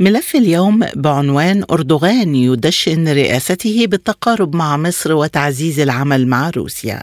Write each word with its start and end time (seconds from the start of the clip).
ملف 0.00 0.36
اليوم 0.36 0.86
بعنوان 0.94 1.64
أردوغان 1.70 2.34
يدشن 2.34 3.08
رئاسته 3.08 3.86
بالتقارب 3.86 4.56
مع 4.56 4.76
مصر 4.76 5.12
وتعزيز 5.12 5.80
العمل 5.80 6.26
مع 6.26 6.50
روسيا. 6.50 7.02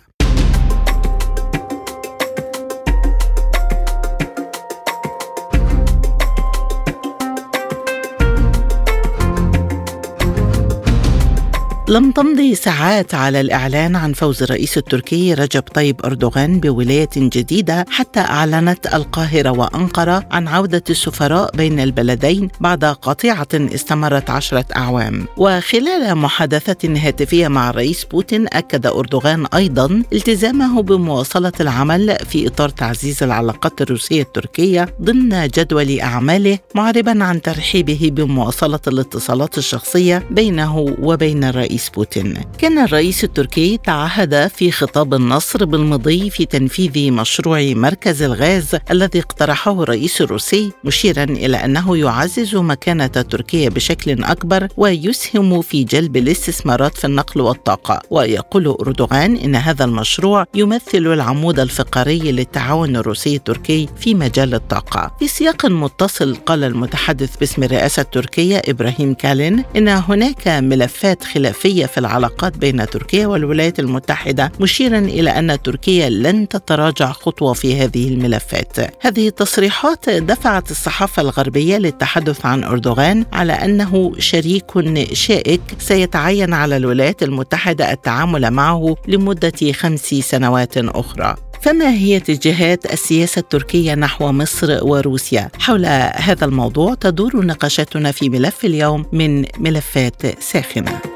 لم 11.91 12.11
تمضي 12.11 12.55
ساعات 12.55 13.15
على 13.15 13.41
الإعلان 13.41 13.95
عن 13.95 14.13
فوز 14.13 14.43
الرئيس 14.43 14.77
التركي 14.77 15.33
رجب 15.33 15.61
طيب 15.61 16.05
أردوغان 16.05 16.59
بولاية 16.59 17.09
جديدة 17.17 17.85
حتى 17.89 18.19
أعلنت 18.19 18.93
القاهرة 18.93 19.49
وأنقرة 19.49 20.25
عن 20.31 20.47
عودة 20.47 20.83
السفراء 20.89 21.55
بين 21.55 21.79
البلدين 21.79 22.49
بعد 22.59 22.85
قطيعة 22.85 23.47
استمرت 23.53 24.29
عشرة 24.29 24.65
أعوام. 24.75 25.25
وخلال 25.37 26.15
محادثة 26.15 27.07
هاتفية 27.07 27.47
مع 27.47 27.69
الرئيس 27.69 28.05
بوتين 28.05 28.47
أكد 28.47 28.85
أردوغان 28.85 29.45
أيضا 29.45 30.03
التزامه 30.13 30.81
بمواصلة 30.81 31.53
العمل 31.59 32.17
في 32.29 32.47
إطار 32.47 32.69
تعزيز 32.69 33.23
العلاقات 33.23 33.81
الروسية 33.81 34.21
التركية 34.21 34.95
ضمن 35.01 35.47
جدول 35.47 35.99
أعماله 35.99 36.59
معربا 36.75 37.23
عن 37.23 37.41
ترحيبه 37.41 38.11
بمواصلة 38.13 38.79
الاتصالات 38.87 39.57
الشخصية 39.57 40.23
بينه 40.29 40.95
وبين 41.01 41.43
الرئيس 41.43 41.80
الرئيس 41.81 41.89
بوتين. 41.89 42.37
كان 42.57 42.77
الرئيس 42.77 43.23
التركي 43.23 43.77
تعهد 43.77 44.47
في 44.47 44.71
خطاب 44.71 45.13
النصر 45.13 45.65
بالمضي 45.65 46.29
في 46.29 46.45
تنفيذ 46.45 47.11
مشروع 47.11 47.61
مركز 47.61 48.21
الغاز 48.21 48.75
الذي 48.91 49.19
اقترحه 49.19 49.83
الرئيس 49.83 50.21
الروسي 50.21 50.71
مشيرا 50.83 51.23
إلى 51.23 51.57
أنه 51.57 51.97
يعزز 51.97 52.55
مكانة 52.55 53.07
تركيا 53.07 53.69
بشكل 53.69 54.23
أكبر 54.23 54.67
ويسهم 54.77 55.61
في 55.61 55.83
جلب 55.83 56.17
الاستثمارات 56.17 56.97
في 56.97 57.05
النقل 57.05 57.41
والطاقة. 57.41 58.01
ويقول 58.09 58.67
أردوغان 58.67 59.35
إن 59.35 59.55
هذا 59.55 59.85
المشروع 59.85 60.45
يمثل 60.55 60.97
العمود 61.13 61.59
الفقري 61.59 62.19
للتعاون 62.19 62.95
الروسي 62.95 63.35
التركي 63.35 63.89
في 63.97 64.13
مجال 64.15 64.53
الطاقة. 64.53 65.11
في 65.19 65.27
سياق 65.27 65.65
متصل 65.65 66.35
قال 66.35 66.63
المتحدث 66.63 67.37
باسم 67.37 67.63
الرئاسة 67.63 68.01
التركية 68.01 68.61
إبراهيم 68.67 69.13
كالين 69.13 69.63
إن 69.75 69.87
هناك 69.87 70.47
ملفات 70.47 71.23
خلافية 71.23 71.70
الجغرافية 71.71 71.85
في 71.85 71.97
العلاقات 71.97 72.57
بين 72.57 72.85
تركيا 72.85 73.27
والولايات 73.27 73.79
المتحدة 73.79 74.51
مشيرا 74.59 74.99
إلى 74.99 75.29
أن 75.29 75.61
تركيا 75.61 76.09
لن 76.09 76.47
تتراجع 76.47 77.11
خطوة 77.11 77.53
في 77.53 77.81
هذه 77.81 78.07
الملفات. 78.07 78.77
هذه 79.01 79.27
التصريحات 79.27 80.09
دفعت 80.09 80.71
الصحافة 80.71 81.21
الغربية 81.21 81.77
للتحدث 81.77 82.45
عن 82.45 82.63
أردوغان 82.63 83.25
على 83.33 83.53
أنه 83.53 84.13
شريك 84.19 84.65
شائك 85.13 85.61
سيتعين 85.79 86.53
على 86.53 86.77
الولايات 86.77 87.23
المتحدة 87.23 87.91
التعامل 87.91 88.51
معه 88.51 88.95
لمدة 89.07 89.71
خمس 89.73 90.05
سنوات 90.05 90.77
أخرى. 90.77 91.35
فما 91.61 91.93
هي 91.93 92.17
اتجاهات 92.17 92.93
السياسة 92.93 93.39
التركية 93.39 93.95
نحو 93.95 94.31
مصر 94.31 94.79
وروسيا؟ 94.81 95.49
حول 95.59 95.85
هذا 96.15 96.45
الموضوع 96.45 96.93
تدور 96.93 97.45
نقاشاتنا 97.45 98.11
في 98.11 98.29
ملف 98.29 98.65
اليوم 98.65 99.05
من 99.11 99.45
ملفات 99.59 100.41
ساخنة. 100.43 101.10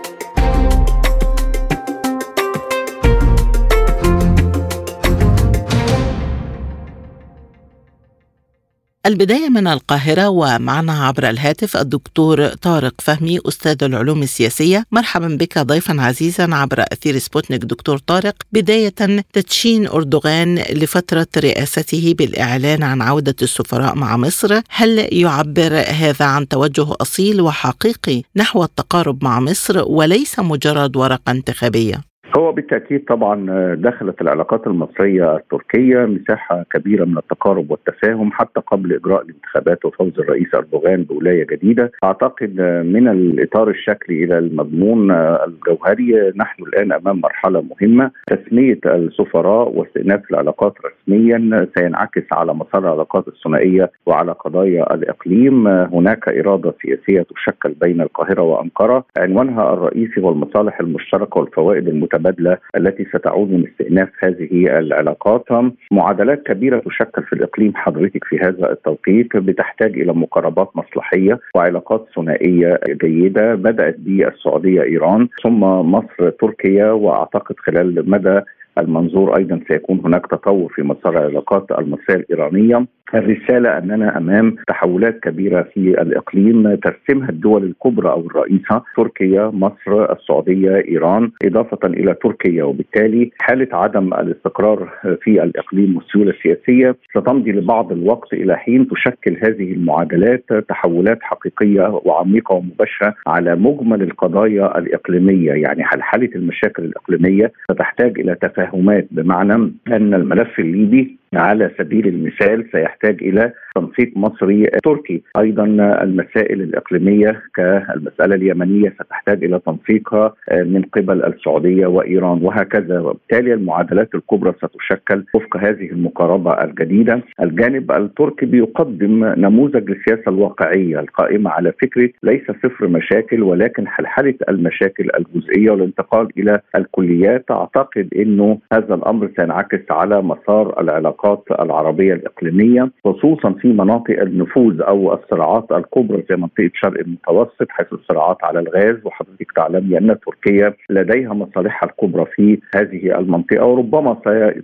البداية 9.05 9.49
من 9.49 9.67
القاهرة 9.67 10.29
ومعنا 10.29 11.05
عبر 11.05 11.29
الهاتف 11.29 11.77
الدكتور 11.77 12.47
طارق 12.47 12.93
فهمي 13.01 13.39
أستاذ 13.47 13.83
العلوم 13.83 14.23
السياسية 14.23 14.85
مرحبا 14.91 15.27
بك 15.27 15.59
ضيفا 15.59 16.01
عزيزا 16.01 16.55
عبر 16.55 16.85
أثير 16.91 17.17
سبوتنيك 17.17 17.61
دكتور 17.61 17.97
طارق 17.97 18.35
بداية 18.51 18.93
تدشين 19.33 19.87
أردوغان 19.87 20.55
لفترة 20.55 21.27
رئاسته 21.37 22.15
بالإعلان 22.17 22.83
عن 22.83 23.01
عودة 23.01 23.35
السفراء 23.41 23.95
مع 23.95 24.17
مصر 24.17 24.61
هل 24.69 25.07
يعبر 25.13 25.83
هذا 25.87 26.25
عن 26.25 26.47
توجه 26.47 26.87
أصيل 27.01 27.41
وحقيقي 27.41 28.21
نحو 28.35 28.63
التقارب 28.63 29.23
مع 29.23 29.39
مصر 29.39 29.83
وليس 29.87 30.39
مجرد 30.39 30.97
ورقة 30.97 31.31
انتخابية؟ 31.31 32.14
هو 32.37 32.51
بالتأكيد 32.51 33.05
طبعا 33.05 33.75
دخلت 33.75 34.21
العلاقات 34.21 34.67
المصرية 34.67 35.35
التركية 35.35 36.05
مساحة 36.05 36.65
كبيرة 36.73 37.05
من 37.05 37.17
التقارب 37.17 37.71
والتفاهم 37.71 38.31
حتى 38.31 38.59
قبل 38.67 38.93
إجراء 38.93 39.21
الانتخابات 39.21 39.85
وفوز 39.85 40.19
الرئيس 40.19 40.55
أردوغان 40.55 41.03
بولاية 41.03 41.47
جديدة. 41.47 41.91
أعتقد 42.03 42.61
من 42.85 43.07
الإطار 43.07 43.69
الشكلي 43.69 44.23
إلى 44.23 44.37
المضمون 44.37 45.11
الجوهري 45.11 46.31
نحن 46.35 46.63
الآن 46.63 46.91
أمام 46.91 47.21
مرحلة 47.21 47.63
مهمة. 47.81 48.11
تسمية 48.27 48.79
السفراء 48.85 49.69
واستئناف 49.69 50.21
العلاقات 50.31 50.73
رسميا 50.85 51.67
سينعكس 51.77 52.23
على 52.31 52.53
مسار 52.53 52.81
العلاقات 52.81 53.27
الثنائية 53.27 53.91
وعلى 54.05 54.31
قضايا 54.31 54.93
الإقليم. 54.93 55.67
هناك 55.67 56.29
إرادة 56.29 56.73
سياسية 56.81 57.25
تشكل 57.35 57.73
بين 57.81 58.01
القاهرة 58.01 58.41
وأنقرة. 58.41 59.05
عنوانها 59.17 59.73
الرئيسي 59.73 60.21
هو 60.21 60.29
المصالح 60.29 60.79
المشتركة 60.79 61.39
والفوائد 61.39 61.87
المتبادله 61.87 62.24
المتبادله 62.25 62.57
التي 62.75 63.05
ستعود 63.05 63.51
من 63.51 63.67
استئناف 63.67 64.09
هذه 64.19 64.79
العلاقات. 64.79 65.45
معادلات 65.91 66.43
كبيرة 66.43 66.79
تشكل 66.79 67.23
في 67.23 67.33
الإقليم 67.33 67.71
حضرتك 67.75 68.23
في 68.23 68.39
هذا 68.39 68.71
التوقيت 68.71 69.37
بتحتاج 69.37 69.99
إلى 69.99 70.13
مقاربات 70.13 70.69
مصلحية 70.75 71.39
وعلاقات 71.55 72.07
ثنائية 72.15 72.79
جيدة 73.03 73.55
بدأت 73.55 73.95
بالسعودية 73.99 74.81
إيران 74.81 75.27
ثم 75.43 75.59
مصر 75.63 76.29
تركيا 76.29 76.91
وأعتقد 76.91 77.55
خلال 77.59 78.09
مدى 78.09 78.41
المنظور 78.77 79.37
أيضا 79.37 79.59
سيكون 79.67 80.01
هناك 80.05 80.27
تطور 80.27 80.71
في 80.75 80.81
مسار 80.81 81.17
العلاقات 81.17 81.71
المصرية 81.71 82.15
الإيرانية. 82.15 82.85
الرسالة 83.13 83.77
أننا 83.77 84.17
أمام 84.17 84.55
تحولات 84.67 85.19
كبيرة 85.19 85.61
في 85.73 86.01
الإقليم 86.01 86.75
ترسمها 86.75 87.29
الدول 87.29 87.63
الكبرى 87.63 88.09
أو 88.09 88.27
الرئيسه 88.27 88.83
تركيا، 88.97 89.51
مصر، 89.53 90.13
السعودية، 90.13 90.75
إيران، 90.75 91.31
إضافة 91.43 91.87
إلى 91.87 92.13
تركيا. 92.13 92.63
وبالتالي 92.63 93.31
حالة 93.39 93.67
عدم 93.73 94.13
الاستقرار 94.13 94.89
في 95.21 95.43
الإقليم 95.43 95.95
والسيولة 95.95 96.31
السياسية 96.31 96.95
ستمضي 97.09 97.51
لبعض 97.51 97.91
الوقت 97.91 98.33
إلى 98.33 98.57
حين 98.57 98.87
تشكل 98.87 99.37
هذه 99.43 99.73
المعادلات 99.73 100.43
تحولات 100.69 101.19
حقيقية 101.21 102.01
وعميقة 102.05 102.55
ومباشرة 102.55 103.15
على 103.27 103.55
مجمل 103.55 104.01
القضايا 104.01 104.77
الإقليمية، 104.77 105.51
يعني 105.51 105.83
حلحله 105.83 106.29
المشاكل 106.35 106.83
الإقليمية 106.83 107.51
ستحتاج 107.71 108.19
إلى 108.19 108.35
تفاهمات 108.35 109.07
بمعنى 109.11 109.53
أن 109.87 110.13
الملف 110.13 110.59
الليبي 110.59 111.17
على 111.37 111.71
سبيل 111.77 112.07
المثال 112.07 112.65
سيحتاج 112.71 113.23
إلى 113.23 113.51
تنسيق 113.75 114.11
مصري 114.15 114.65
تركي. 114.83 115.21
أيضا 115.39 115.63
المسائل 116.03 116.61
الإقليمية 116.61 117.41
كالمسألة 117.55 118.35
اليمنية 118.35 118.89
ستحتاج 118.89 119.43
إلى 119.43 119.59
تنسيقها 119.65 120.33
من 120.51 120.81
قبل 120.81 121.23
السعودية 121.23 121.87
وإيران 121.87 122.39
وهكذا. 122.43 122.99
وبالتالي 122.99 123.53
المعادلات 123.53 124.15
الكبرى 124.15 124.53
ستشكل 124.57 125.23
وفق 125.33 125.57
هذه 125.57 125.91
المقاربة 125.91 126.51
الجديدة. 126.63 127.21
الجانب 127.41 127.91
التركي 127.91 128.45
بيقدم 128.45 129.25
نموذج 129.37 129.89
للسياسة 129.89 130.29
الواقعية 130.31 130.99
القائمة 130.99 131.49
على 131.49 131.71
فكرة 131.81 132.09
ليس 132.23 132.43
صفر 132.63 132.87
مشاكل 132.87 133.43
ولكن 133.43 133.87
حلحلة 133.87 134.35
المشاكل 134.49 135.09
الجزئية 135.19 135.71
والانتقال 135.71 136.27
إلى 136.37 136.59
الكليات. 136.75 137.51
أعتقد 137.51 138.07
إنه 138.15 138.59
هذا 138.73 138.95
الأمر 138.95 139.29
سينعكس 139.37 139.91
على 139.91 140.21
مسار 140.21 140.81
العلاقات 140.81 141.24
العلاقات 141.25 141.43
العربية 141.59 142.13
الإقليمية 142.13 142.91
خصوصا 143.05 143.51
في 143.51 143.67
مناطق 143.67 144.21
النفوذ 144.21 144.81
أو 144.81 145.13
الصراعات 145.13 145.71
الكبرى 145.71 146.23
زي 146.29 146.35
منطقة 146.35 146.71
شرق 146.73 146.99
المتوسط 146.99 147.67
حيث 147.69 147.93
الصراعات 147.93 148.43
على 148.43 148.59
الغاز 148.59 148.95
وحضرتك 149.05 149.51
تعلمي 149.51 149.97
أن 149.97 150.17
تركيا 150.25 150.73
لديها 150.89 151.33
مصالحها 151.33 151.89
الكبرى 151.89 152.25
في 152.35 152.59
هذه 152.75 153.19
المنطقة 153.19 153.65
وربما 153.65 154.17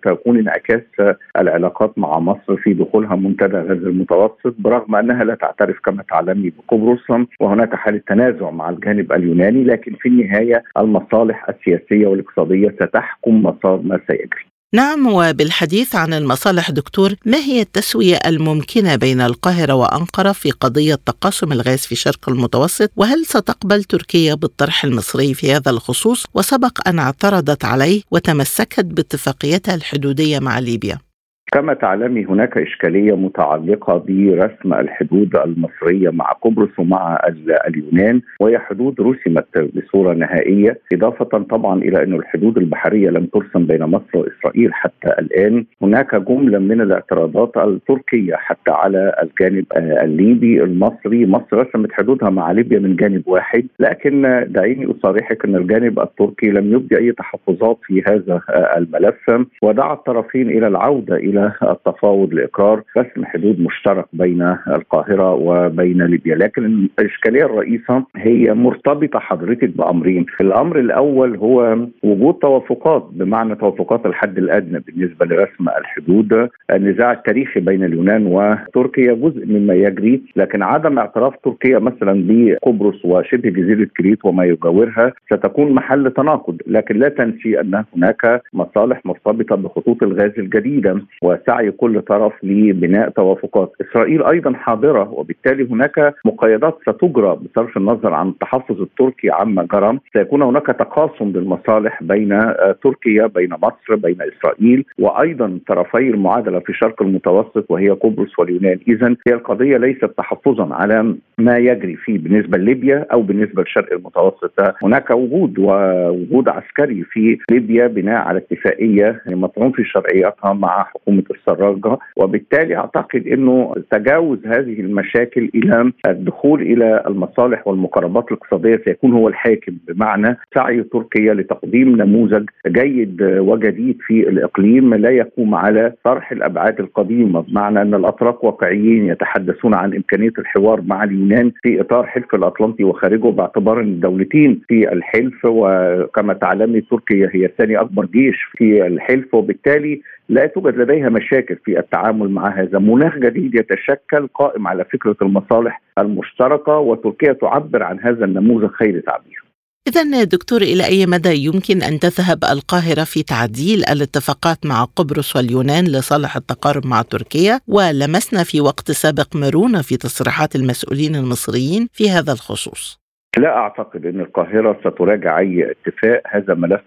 سيكون 0.03 0.37
انعكاس 0.37 1.15
العلاقات 1.37 1.97
مع 1.97 2.19
مصر 2.19 2.55
في 2.57 2.73
دخولها 2.73 3.15
منتدى 3.15 3.57
غاز 3.57 3.83
المتوسط 3.85 4.55
برغم 4.59 4.95
أنها 4.95 5.23
لا 5.23 5.35
تعترف 5.35 5.79
كما 5.85 6.03
تعلمي 6.09 6.49
بقبرص 6.57 7.27
وهناك 7.39 7.75
حالة 7.75 8.01
تنازع 8.07 8.49
مع 8.49 8.69
الجانب 8.69 9.13
اليوناني 9.13 9.63
لكن 9.63 9.93
في 9.93 10.09
النهاية 10.09 10.63
المصالح 10.77 11.49
السياسية 11.49 12.07
والاقتصادية 12.07 12.69
ستحكم 12.69 13.43
مسار 13.43 13.81
ما 13.83 13.99
سيجري. 14.07 14.50
نعم 14.73 15.07
وبالحديث 15.07 15.95
عن 15.95 16.13
المصالح 16.13 16.71
دكتور 16.71 17.15
ما 17.25 17.37
هي 17.37 17.61
التسوية 17.61 18.15
الممكنة 18.15 18.95
بين 18.95 19.21
القاهرة 19.21 19.73
وأنقرة 19.73 20.31
في 20.31 20.51
قضية 20.51 20.95
تقاسم 20.95 21.51
الغاز 21.51 21.79
في 21.79 21.95
شرق 21.95 22.29
المتوسط؟ 22.29 22.91
وهل 22.95 23.25
ستقبل 23.25 23.83
تركيا 23.83 24.33
بالطرح 24.33 24.83
المصري 24.83 25.33
في 25.33 25.53
هذا 25.53 25.71
الخصوص؟ 25.71 26.25
وسبق 26.33 26.87
أن 26.87 26.99
اعترضت 26.99 27.65
عليه 27.65 28.01
وتمسكت 28.11 28.85
باتفاقيتها 28.85 29.75
الحدودية 29.75 30.39
مع 30.39 30.59
ليبيا. 30.59 31.10
كما 31.53 31.73
تعلمي 31.73 32.25
هناك 32.25 32.57
إشكالية 32.57 33.15
متعلقة 33.15 33.97
برسم 34.07 34.73
الحدود 34.73 35.35
المصرية 35.35 36.09
مع 36.09 36.25
قبرص 36.25 36.79
ومع 36.79 37.19
اليونان 37.67 38.21
وهي 38.39 38.59
حدود 38.59 39.01
رسمت 39.01 39.57
بصورة 39.75 40.13
نهائية 40.13 40.79
إضافة 40.93 41.25
طبعا 41.25 41.81
إلى 41.81 42.03
أن 42.03 42.13
الحدود 42.13 42.57
البحرية 42.57 43.09
لم 43.09 43.25
ترسم 43.25 43.65
بين 43.65 43.83
مصر 43.83 44.17
وإسرائيل 44.17 44.73
حتى 44.73 45.07
الآن. 45.19 45.65
هناك 45.81 46.15
جملة 46.15 46.59
من 46.59 46.81
الاعتراضات 46.81 47.57
التركية 47.57 48.35
حتى 48.35 48.71
على 48.71 49.13
الجانب 49.23 49.65
الليبي 49.77 50.63
المصري 50.63 51.25
مصر 51.25 51.53
رسمت 51.53 51.91
حدودها 51.91 52.29
مع 52.29 52.51
ليبيا 52.51 52.79
من 52.79 52.95
جانب 52.95 53.23
واحد. 53.25 53.67
لكن 53.79 54.45
دعيني 54.47 54.91
أصارحك 54.91 55.45
أن 55.45 55.55
الجانب 55.55 55.99
التركي 55.99 56.47
لم 56.47 56.73
يبدي 56.73 56.97
أي 56.97 57.11
تحفظات 57.11 57.77
في 57.83 58.03
هذا 58.07 58.41
الملف 58.77 59.45
ودعا 59.63 59.93
الطرفين 59.93 60.49
إلى 60.49 60.67
العودة 60.67 61.15
إلى 61.15 61.40
التفاوض 61.63 62.33
لإقرار 62.33 62.83
رسم 62.97 63.25
حدود 63.25 63.59
مشترك 63.59 64.05
بين 64.13 64.41
القاهرة 64.67 65.33
وبين 65.33 66.01
ليبيا، 66.01 66.35
لكن 66.35 66.87
الإشكالية 66.99 67.45
الرئيسة 67.45 68.03
هي 68.15 68.53
مرتبطة 68.53 69.19
حضرتك 69.19 69.69
بأمرين، 69.69 70.25
الأمر 70.41 70.79
الأول 70.79 71.35
هو 71.35 71.77
وجود 72.03 72.33
توافقات 72.33 73.07
بمعنى 73.11 73.55
توافقات 73.55 74.05
الحد 74.05 74.37
الأدنى 74.37 74.79
بالنسبة 74.79 75.25
لرسم 75.25 75.69
الحدود، 75.77 76.49
النزاع 76.71 77.11
التاريخي 77.11 77.59
بين 77.59 77.83
اليونان 77.83 78.25
وتركيا 78.25 79.13
جزء 79.13 79.45
مما 79.45 79.73
يجري، 79.73 80.21
لكن 80.35 80.63
عدم 80.63 80.99
اعتراف 80.99 81.33
تركيا 81.43 81.79
مثلا 81.79 82.23
بقبرص 82.27 83.05
وشبه 83.05 83.49
جزيرة 83.49 83.87
كريت 83.97 84.25
وما 84.25 84.45
يجاورها 84.45 85.13
ستكون 85.25 85.71
محل 85.71 86.11
تناقض، 86.11 86.57
لكن 86.67 86.95
لا 86.99 87.09
تنسي 87.09 87.61
أن 87.61 87.83
هناك 87.95 88.41
مصالح 88.53 89.05
مرتبطة 89.05 89.55
بخطوط 89.55 90.03
الغاز 90.03 90.31
الجديدة. 90.37 91.01
وسعي 91.31 91.71
كل 91.71 92.01
طرف 92.01 92.33
لبناء 92.43 93.09
توافقات. 93.09 93.71
إسرائيل 93.81 94.23
أيضا 94.23 94.53
حاضرة 94.53 95.11
وبالتالي 95.11 95.63
هناك 95.71 96.15
مقايضات 96.25 96.77
ستجرى 96.81 97.35
بصرف 97.35 97.77
النظر 97.77 98.13
عن 98.13 98.29
التحفظ 98.29 98.81
التركي 98.81 99.29
عما 99.29 99.63
جرى 99.63 99.99
سيكون 100.13 100.41
هناك 100.41 100.67
تقاسم 100.67 101.31
بالمصالح 101.31 102.03
بين 102.03 102.33
آه، 102.33 102.75
تركيا 102.83 103.27
بين 103.27 103.49
مصر 103.63 103.95
بين 103.95 104.17
إسرائيل 104.21 104.85
وأيضا 104.99 105.59
طرفي 105.67 105.97
المعادلة 106.09 106.59
في 106.59 106.73
شرق 106.73 107.01
المتوسط 107.01 107.65
وهي 107.71 107.89
قبرص 107.89 108.39
واليونان. 108.39 108.79
إذا 108.87 109.15
هي 109.27 109.33
القضية 109.33 109.77
ليست 109.77 110.05
تحفظا 110.05 110.73
على 110.75 111.15
ما 111.37 111.57
يجري 111.57 111.95
فيه 111.95 112.17
بالنسبة 112.17 112.57
لليبيا 112.57 113.05
أو 113.13 113.21
بالنسبة 113.21 113.63
لشرق 113.63 113.93
المتوسط. 113.93 114.53
هناك 114.83 115.09
وجود 115.11 115.59
ووجود 115.59 116.49
عسكري 116.49 117.03
في 117.03 117.37
ليبيا 117.51 117.87
بناء 117.87 118.21
على 118.27 118.37
اتفاقية 118.37 119.21
مطعون 119.27 119.71
في 119.71 119.83
شرعيتها 119.83 120.53
مع 120.53 120.83
حكومة 120.83 121.20
حكومه 121.21 121.39
السراجة 121.39 121.97
وبالتالي 122.15 122.77
أعتقد 122.77 123.27
إنه 123.27 123.73
تجاوز 123.91 124.39
هذه 124.45 124.79
المشاكل 124.79 125.49
إلى 125.55 125.91
الدخول 126.07 126.61
إلى 126.61 127.03
المصالح 127.07 127.67
والمقاربات 127.67 128.31
الاقتصادية 128.31 128.81
سيكون 128.85 129.11
هو 129.13 129.27
الحاكم. 129.27 129.77
بمعنى 129.87 130.37
سعي 130.55 130.83
تركيا 130.83 131.33
لتقديم 131.33 132.01
نموذج 132.01 132.45
جيد 132.67 133.21
وجديد 133.21 133.97
في 134.07 134.29
الإقليم 134.29 134.93
لا 134.93 135.09
يقوم 135.09 135.55
على 135.55 135.93
طرح 136.03 136.31
الأبعاد 136.31 136.79
القديمة. 136.79 137.41
بمعنى 137.41 137.81
أن 137.81 137.93
الأتراك 137.93 138.43
واقعيين 138.43 139.05
يتحدثون 139.07 139.73
عن 139.73 139.93
إمكانية 139.93 140.33
الحوار 140.39 140.81
مع 140.81 141.03
اليونان 141.03 141.51
في 141.63 141.81
إطار 141.81 142.07
حلف 142.07 142.35
الأطلنطي 142.35 142.83
وخارجه 142.83 143.27
باعتبار 143.27 143.79
أن 143.79 143.87
الدولتين 143.87 144.61
في 144.67 144.93
الحلف 144.93 145.45
وكما 145.45 146.33
تعلمي 146.33 146.81
تركيا 146.81 147.29
هي 147.33 147.49
ثاني 147.57 147.77
أكبر 147.77 148.05
جيش 148.05 148.43
في 148.57 148.87
الحلف 148.87 149.33
وبالتالي 149.33 150.01
لا 150.31 150.47
توجد 150.47 150.75
لديها 150.75 151.09
مشاكل 151.09 151.55
في 151.65 151.79
التعامل 151.79 152.29
مع 152.29 152.61
هذا. 152.61 152.79
مناخ 152.79 153.15
جديد 153.15 153.55
يتشكل 153.55 154.27
قائم 154.27 154.67
على 154.67 154.85
فكرة 154.85 155.15
المصالح 155.21 155.81
المشتركة 155.97 156.77
وتركيا 156.77 157.33
تعبر 157.33 157.83
عن 157.83 157.99
هذا 157.99 158.25
النموذج 158.25 158.69
خير 158.69 159.03
تعبير. 159.07 159.43
إذا 159.87 160.23
دكتور 160.23 160.61
إلى 160.61 160.85
أي 160.85 161.05
مدى 161.05 161.45
يمكن 161.45 161.81
أن 161.81 161.99
تذهب 161.99 162.43
القاهرة 162.43 163.03
في 163.03 163.23
تعديل 163.23 163.79
الاتفاقات 163.89 164.65
مع 164.65 164.83
قبرص 164.83 165.35
واليونان 165.35 165.85
لصالح 165.85 166.35
التقارب 166.35 166.87
مع 166.87 167.01
تركيا؟ 167.01 167.59
ولمسنا 167.67 168.43
في 168.43 168.61
وقت 168.61 168.91
سابق 168.91 169.35
مرونة 169.35 169.81
في 169.81 169.97
تصريحات 169.97 170.55
المسؤولين 170.55 171.15
المصريين 171.15 171.87
في 171.93 172.09
هذا 172.09 172.33
الخصوص. 172.33 173.00
لا 173.37 173.57
أعتقد 173.57 174.05
إن 174.05 174.19
القاهرة 174.19 174.77
ستراجع 174.81 175.39
أي 175.39 175.71
اتفاق 175.71 176.21
هذا 176.27 176.53
ملف 176.53 176.81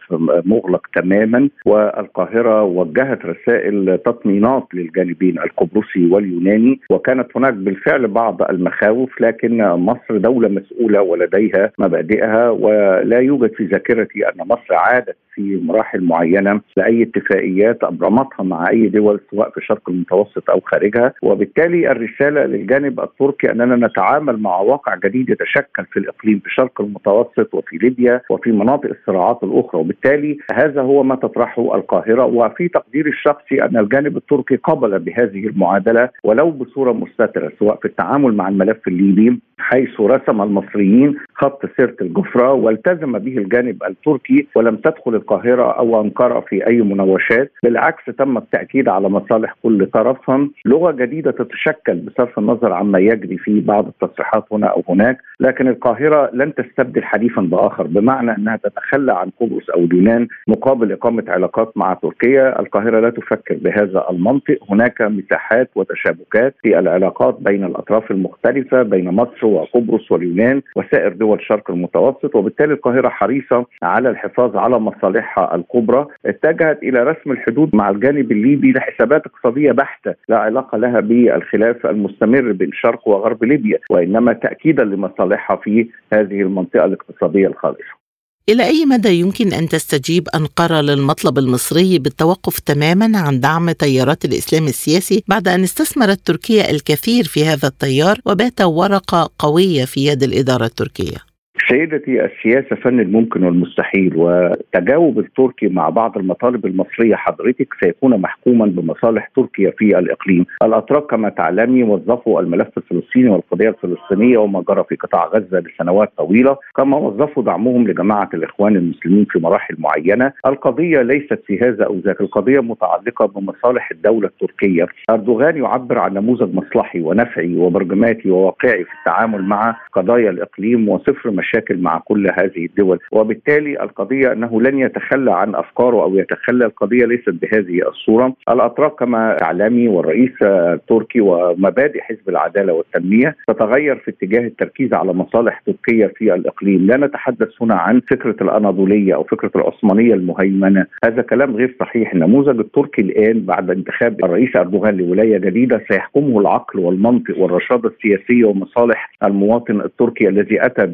مغلق 0.47 0.87
تماما 0.95 1.49
والقاهرة 1.67 2.63
وجهت 2.63 3.19
رسائل 3.27 3.99
تطمينات 4.05 4.67
للجانبين 4.75 5.39
القبرصي 5.39 6.07
واليوناني 6.11 6.81
وكانت 6.91 7.37
هناك 7.37 7.55
بالفعل 7.55 8.09
بعض 8.09 8.43
المخاوف 8.43 9.21
لكن 9.21 9.63
مصر 9.65 10.17
دولة 10.17 10.49
مسؤولة 10.49 11.03
ولديها 11.03 11.73
مبادئها 11.79 12.51
ولا 12.51 13.19
يوجد 13.19 13.53
في 13.55 13.65
ذاكرتي 13.65 14.29
أن 14.29 14.49
مصر 14.49 14.75
عادت 14.75 15.17
في 15.35 15.61
مراحل 15.65 16.05
معينة 16.05 16.61
لأي 16.77 17.03
اتفاقيات 17.03 17.85
أبرمتها 17.85 18.43
مع 18.45 18.71
أي 18.71 18.87
دول 18.89 19.21
سواء 19.31 19.51
في 19.51 19.57
الشرق 19.57 19.91
المتوسط 19.91 20.51
أو 20.51 20.61
خارجها. 20.61 21.13
وبالتالي 21.23 21.91
الرسالة 21.91 22.45
للجانب 22.45 23.01
التركي 23.01 23.51
أننا 23.51 23.87
نتعامل 23.87 24.37
مع 24.37 24.61
واقع 24.61 24.95
جديد 25.05 25.31
يتشكل 25.31 25.85
في 25.93 25.97
الإقليم 25.99 26.34
في 26.41 26.47
الشرق 26.47 26.81
المتوسط 26.81 27.55
وفي 27.55 27.77
ليبيا 27.77 28.21
وفي 28.31 28.53
مناطق 28.53 28.91
الصراعات 28.91 29.39
الأخرى. 29.43 29.81
وبالتالي 29.81 30.39
هذا 30.55 30.83
هو 30.83 31.03
ما 31.03 31.15
تطرحه 31.15 31.75
القاهرة. 31.75 32.25
وفي 32.25 32.69
تقديري 32.69 33.11
الشخصي 33.11 33.63
أن 33.63 33.77
الجانب 33.77 34.17
التركي 34.17 34.57
قبل 34.57 34.99
بهذه 34.99 35.47
المعادلة 35.47 36.09
ولو 36.25 36.51
بصورة 36.51 36.93
مستترة 36.93 37.53
سواء 37.59 37.77
في 37.77 37.85
التعامل 37.85 38.35
مع 38.35 38.49
الملف 38.49 38.89
الليبي 38.89 39.41
حيث 39.59 40.01
رسم 40.01 40.43
المصريين 40.43 41.15
خط 41.35 41.63
سيرة 41.77 41.97
الجفرة 42.01 42.53
والتزم 42.53 43.19
به 43.19 43.39
الجانب 43.39 43.83
التركي 43.83 44.47
ولم 44.55 44.77
تدخل 44.77 45.15
القاهرة 45.15 45.73
أو 45.79 46.01
أنقرة 46.01 46.41
في 46.41 46.67
أي 46.67 46.81
مناوشات. 46.83 47.53
بالعكس 47.63 48.05
تم 48.19 48.39
التأكيد 48.39 48.89
على 48.89 49.09
مصالح 49.09 49.55
كل 49.63 49.87
طرف. 49.87 50.31
لغة 50.67 50.91
جديدة 50.91 51.31
تتشكل 51.31 51.95
بصرف 51.95 52.39
النظر 52.39 52.73
عما 52.73 52.99
يجري 52.99 53.39
في 53.39 53.61
بعض 53.61 53.87
التصريحات 53.87 54.45
هنا 54.53 54.67
أو 54.67 54.83
هناك. 54.89 55.19
لكن 55.41 55.69
القاهرة 55.69 56.24
لن 56.33 56.55
تستبدل 56.55 57.05
حديثا 57.05 57.41
بآخر 57.41 57.87
بمعنى 57.87 58.37
أنها 58.37 58.57
تتخلى 58.57 59.13
عن 59.13 59.31
قبرص 59.41 59.71
أو 59.71 59.85
اليونان 59.85 60.29
مقابل 60.49 60.93
إقامة 60.93 61.25
علاقات 61.29 61.73
مع 61.77 61.95
تركيا. 61.95 62.61
القاهرة 62.61 63.01
لا 63.01 63.11
تفكر 63.11 63.55
بهذا 63.55 64.05
المنطق. 64.11 64.59
هناك 64.71 65.03
مساحات 65.03 65.71
وتشابكات 65.75 66.55
في 66.63 66.79
العلاقات 66.79 67.37
بين 67.41 67.65
الأطراف 67.65 68.11
المختلفة 68.11 68.83
بين 68.83 69.09
مصر 69.11 69.47
وقبرص 69.47 70.13
واليونان 70.13 70.63
وسائر 70.77 71.13
دول 71.13 71.39
الشرق 71.39 71.71
المتوسط. 71.71 72.37
وبالتالي 72.37 72.73
القاهرة 72.75 73.09
حريصه 73.09 73.67
على 73.83 74.11
الحفاظ 74.11 74.57
على 74.57 74.79
مصالحها 74.79 75.55
الكبرى 75.55 76.07
اتجهت 76.27 76.83
إلى 76.83 77.03
رسم 77.03 77.33
الحدود 77.33 77.71
مع 77.75 77.91
الجانب 77.91 78.33
الليبي 78.33 78.73
لحسابات 78.73 79.27
اقتصادية 79.27 79.73
بحتة 79.73 80.15
لا 80.29 80.39
علاقة 80.39 80.79
لها 80.79 81.01
بالخلاف 81.01 81.87
المستمر 81.87 82.53
بين 82.53 82.71
شرق 82.73 83.09
وغرب 83.09 83.45
ليبيا 83.45 83.79
وإنما 83.91 84.33
تاكيدا 84.33 84.85
لمصالحها 84.85 85.57
في 85.57 85.87
هذه 86.21 86.41
المنطقة 86.41 86.85
الاقتصادية 86.85 87.47
الخالصة 87.47 88.05
إلى 88.49 88.65
أي 88.65 88.87
مدى 88.87 89.09
يمكن 89.09 89.53
أن 89.53 89.69
تستجيب 89.69 90.29
أنقرة 90.29 90.81
للمطلب 90.81 91.39
المصري 91.39 91.99
بالتوقف 91.99 92.59
تماما 92.59 93.19
عن 93.19 93.41
دعم 93.41 93.71
تيارات 93.71 94.25
الإسلام 94.25 94.65
السياسي 94.65 95.25
بعد 95.29 95.49
أن 95.49 95.63
استثمرت 95.63 96.21
تركيا 96.27 96.71
الكثير 96.71 97.25
في 97.25 97.45
هذا 97.45 97.69
التيار 97.69 98.19
وبات 98.27 98.61
ورقة 98.61 99.31
قوية 99.39 99.85
في 99.85 100.07
يد 100.07 100.23
الإدارة 100.23 100.65
التركية؟ 100.65 101.34
سيدتي 101.69 102.25
السياسة 102.25 102.77
فن 102.77 103.01
الممكن 103.01 103.45
والمستحيل 103.45 104.13
وتجاوب 104.17 105.19
التركي 105.19 105.69
مع 105.69 105.89
بعض 105.89 106.19
المطالب 106.19 106.67
المصرية 106.67 107.15
حضرتك 107.15 107.69
سيكون 107.85 108.21
محكوما 108.21 108.67
بمصالح 108.67 109.31
تركيا 109.37 109.71
في 109.79 109.99
الإقليم، 109.99 110.47
الأتراك 110.63 111.07
كما 111.07 111.29
تعلمي 111.29 111.83
وظفوا 111.83 112.41
الملف 112.41 112.69
الفلسطيني 112.77 113.29
والقضية 113.29 113.69
الفلسطينية 113.69 114.39
وما 114.39 114.65
جرى 114.69 114.85
في 114.89 114.97
قطاع 114.97 115.27
غزة 115.27 115.61
لسنوات 115.61 116.13
طويلة، 116.17 116.57
كما 116.77 116.97
وظفوا 116.97 117.43
دعمهم 117.43 117.89
لجماعة 117.89 118.29
الإخوان 118.35 118.77
المسلمين 118.77 119.25
في 119.31 119.39
مراحل 119.39 119.77
معينة، 119.79 120.33
القضية 120.47 121.03
ليست 121.03 121.43
في 121.47 121.59
هذا 121.59 121.85
أو 121.85 121.97
ذاك، 122.05 122.21
القضية 122.21 122.61
متعلقة 122.61 123.27
بمصالح 123.27 123.91
الدولة 123.91 124.29
التركية، 124.29 124.87
أردوغان 125.11 125.57
يعبر 125.57 125.99
عن 125.99 126.15
نموذج 126.15 126.55
مصلحي 126.55 127.01
ونفعي 127.01 127.57
وبرجماتي 127.57 128.31
وواقعي 128.31 128.85
في 128.85 128.91
التعامل 128.99 129.43
مع 129.43 129.77
قضايا 129.93 130.31
الإقليم 130.31 130.89
وصفر 130.89 131.31
مشاكل 131.31 131.55
مع 131.71 131.99
كل 131.99 132.31
هذه 132.39 132.67
الدول، 132.67 132.99
وبالتالي 133.13 133.83
القضية 133.83 134.33
أنه 134.33 134.63
لن 134.63 134.79
يتخلى 134.79 135.33
عن 135.33 135.55
أفكاره 135.55 136.03
أو 136.03 136.17
يتخلى 136.17 136.65
القضية 136.65 137.05
ليست 137.07 137.31
بهذه 137.31 137.89
الصورة، 137.89 138.35
الاتراك 138.51 138.93
كما 138.95 139.37
تعلمي 139.41 139.89
والرئيس 139.89 140.43
التركي 140.43 141.21
ومبادئ 141.21 142.01
حزب 142.01 142.29
العدالة 142.29 142.73
والتنمية 142.73 143.37
تتغير 143.49 143.97
في 143.97 144.11
اتجاه 144.11 144.47
التركيز 144.47 144.95
على 144.95 145.13
مصالح 145.13 145.63
تركيا 145.67 146.09
في 146.09 146.35
الإقليم، 146.35 146.87
لا 146.87 146.97
نتحدث 146.97 147.49
هنا 147.61 147.75
عن 147.75 148.01
فكرة 148.01 148.37
الأناضولية 148.41 149.15
أو 149.15 149.23
فكرة 149.25 149.51
العثمانية 149.57 150.15
المهيمنة، 150.15 150.87
هذا 151.05 151.23
كلام 151.23 151.57
غير 151.57 151.77
صحيح، 151.81 152.13
النموذج 152.13 152.59
التركي 152.59 153.03
الآن 153.03 153.41
بعد 153.41 153.71
انتخاب 153.71 154.25
الرئيس 154.25 154.57
أردوغان 154.57 154.97
لولاية 154.97 155.39
جديدة 155.39 155.85
سيحكمه 155.89 156.41
العقل 156.41 156.79
والمنطق 156.79 157.39
والرشاده 157.39 157.89
السياسيه 157.89 158.45
ومصالح 158.45 159.11
المواطن 159.25 159.81
التركي 159.81 160.29
الذي 160.29 160.67
أتى 160.67 160.87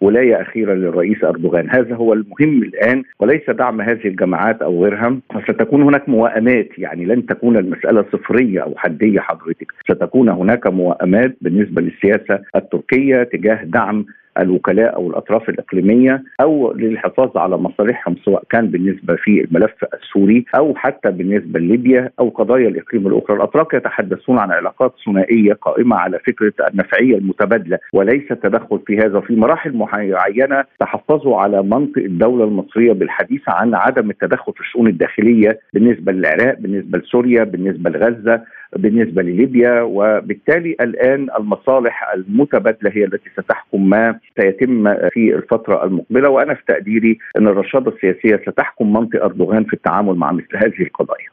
بولايه 0.00 0.40
اخيره 0.40 0.74
للرئيس 0.74 1.24
أردوغان، 1.24 1.70
هذا 1.70 1.94
هو 1.94 2.12
المهم 2.12 2.62
الآن 2.62 3.02
وليس 3.20 3.50
دعم 3.50 3.80
هذه 3.80 4.04
الجماعات 4.08 4.62
أو 4.62 4.84
غيرها، 4.84 5.18
وستكون 5.34 5.82
هناك 5.82 6.08
موائمات 6.08 6.68
يعني 6.78 7.04
لن 7.04 7.26
تكون 7.26 7.56
المسألة 7.56 8.04
صفرية 8.12 8.60
أو 8.60 8.74
حدية 8.76 9.20
حضرتك، 9.20 9.72
ستكون 9.84 10.28
هناك 10.28 10.66
موائمات 10.66 11.36
بالنسبة 11.40 11.82
للسياسة 11.82 12.40
التركية 12.56 13.22
تجاه 13.22 13.64
دعم 13.64 14.06
الوكلاء 14.38 14.96
أو 14.96 15.10
الأطراف 15.10 15.48
الإقليمية 15.48 16.22
أو 16.40 16.72
للحفاظ 16.72 17.36
على 17.36 17.56
مصالحهم 17.56 18.16
سواء 18.24 18.42
كان 18.50 18.66
بالنسبة 18.66 19.16
في 19.16 19.44
الملف 19.44 19.84
السوري 19.94 20.44
أو 20.58 20.74
حتى 20.74 21.10
بالنسبة 21.10 21.60
لليبيا 21.60 22.10
أو 22.20 22.28
قضايا 22.28 22.68
الإقليم 22.68 23.06
الأخرى، 23.06 23.36
الأتراك 23.36 23.74
يتحدثون 23.74 24.38
عن 24.38 24.50
علاقات 24.50 24.94
ثنائية 25.06 25.52
قائمة 25.52 25.96
على 25.96 26.18
فكرة 26.18 26.52
النفعية 26.70 27.16
المتبادلة 27.16 27.78
وليس 27.92 28.32
التدخل 28.32 28.78
في 28.86 28.98
هذا. 28.98 29.20
في 29.20 29.36
مراحل 29.36 29.72
معينة 29.76 30.64
تحفظوا 30.80 31.40
على 31.40 31.62
منطق 31.62 31.98
الدولة 31.98 32.44
المصرية 32.44 32.92
بالحديث 32.92 33.42
عن 33.48 33.74
عدم 33.74 34.10
التدخل 34.10 34.52
في 34.52 34.60
الشؤون 34.60 34.86
الداخلية 34.86 35.60
بالنسبة 35.74 36.12
للعراق، 36.12 36.58
بالنسبة 36.58 36.98
لسوريا، 36.98 37.44
بالنسبة 37.44 37.90
لغزة، 37.90 38.42
بالنسبة 38.76 39.22
لليبيا 39.22 39.82
وبالتالي 39.82 40.76
الآن 40.80 41.28
المصالح 41.38 42.12
المتبادلة 42.14 42.90
هي 42.94 43.04
التي 43.04 43.30
ستحكم 43.32 43.88
ما 43.88 44.18
سيتم 44.40 44.94
في 44.94 45.34
الفترة 45.34 45.84
المقبلة 45.84 46.28
وأنا 46.28 46.54
في 46.54 46.62
تقديري 46.68 47.18
أن 47.38 47.46
الرشاده 47.46 47.90
السياسية 47.90 48.42
ستحكم 48.50 48.92
منطق 48.92 49.24
أردوغان 49.24 49.64
في 49.64 49.72
التعامل 49.72 50.14
مع 50.14 50.32
مثل 50.32 50.56
هذه 50.56 50.82
القضايا. 50.82 51.28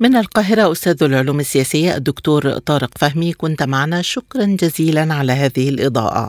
من 0.00 0.16
القاهرة 0.16 0.72
أستاذ 0.72 1.02
العلوم 1.02 1.40
السياسية 1.40 1.96
الدكتور 1.96 2.42
طارق 2.42 2.98
فهمي 2.98 3.32
كنت 3.32 3.62
معنا 3.62 4.02
شكرا 4.02 4.44
جزيلا 4.44 5.14
على 5.14 5.32
هذه 5.32 5.68
الإضاءة. 5.68 6.28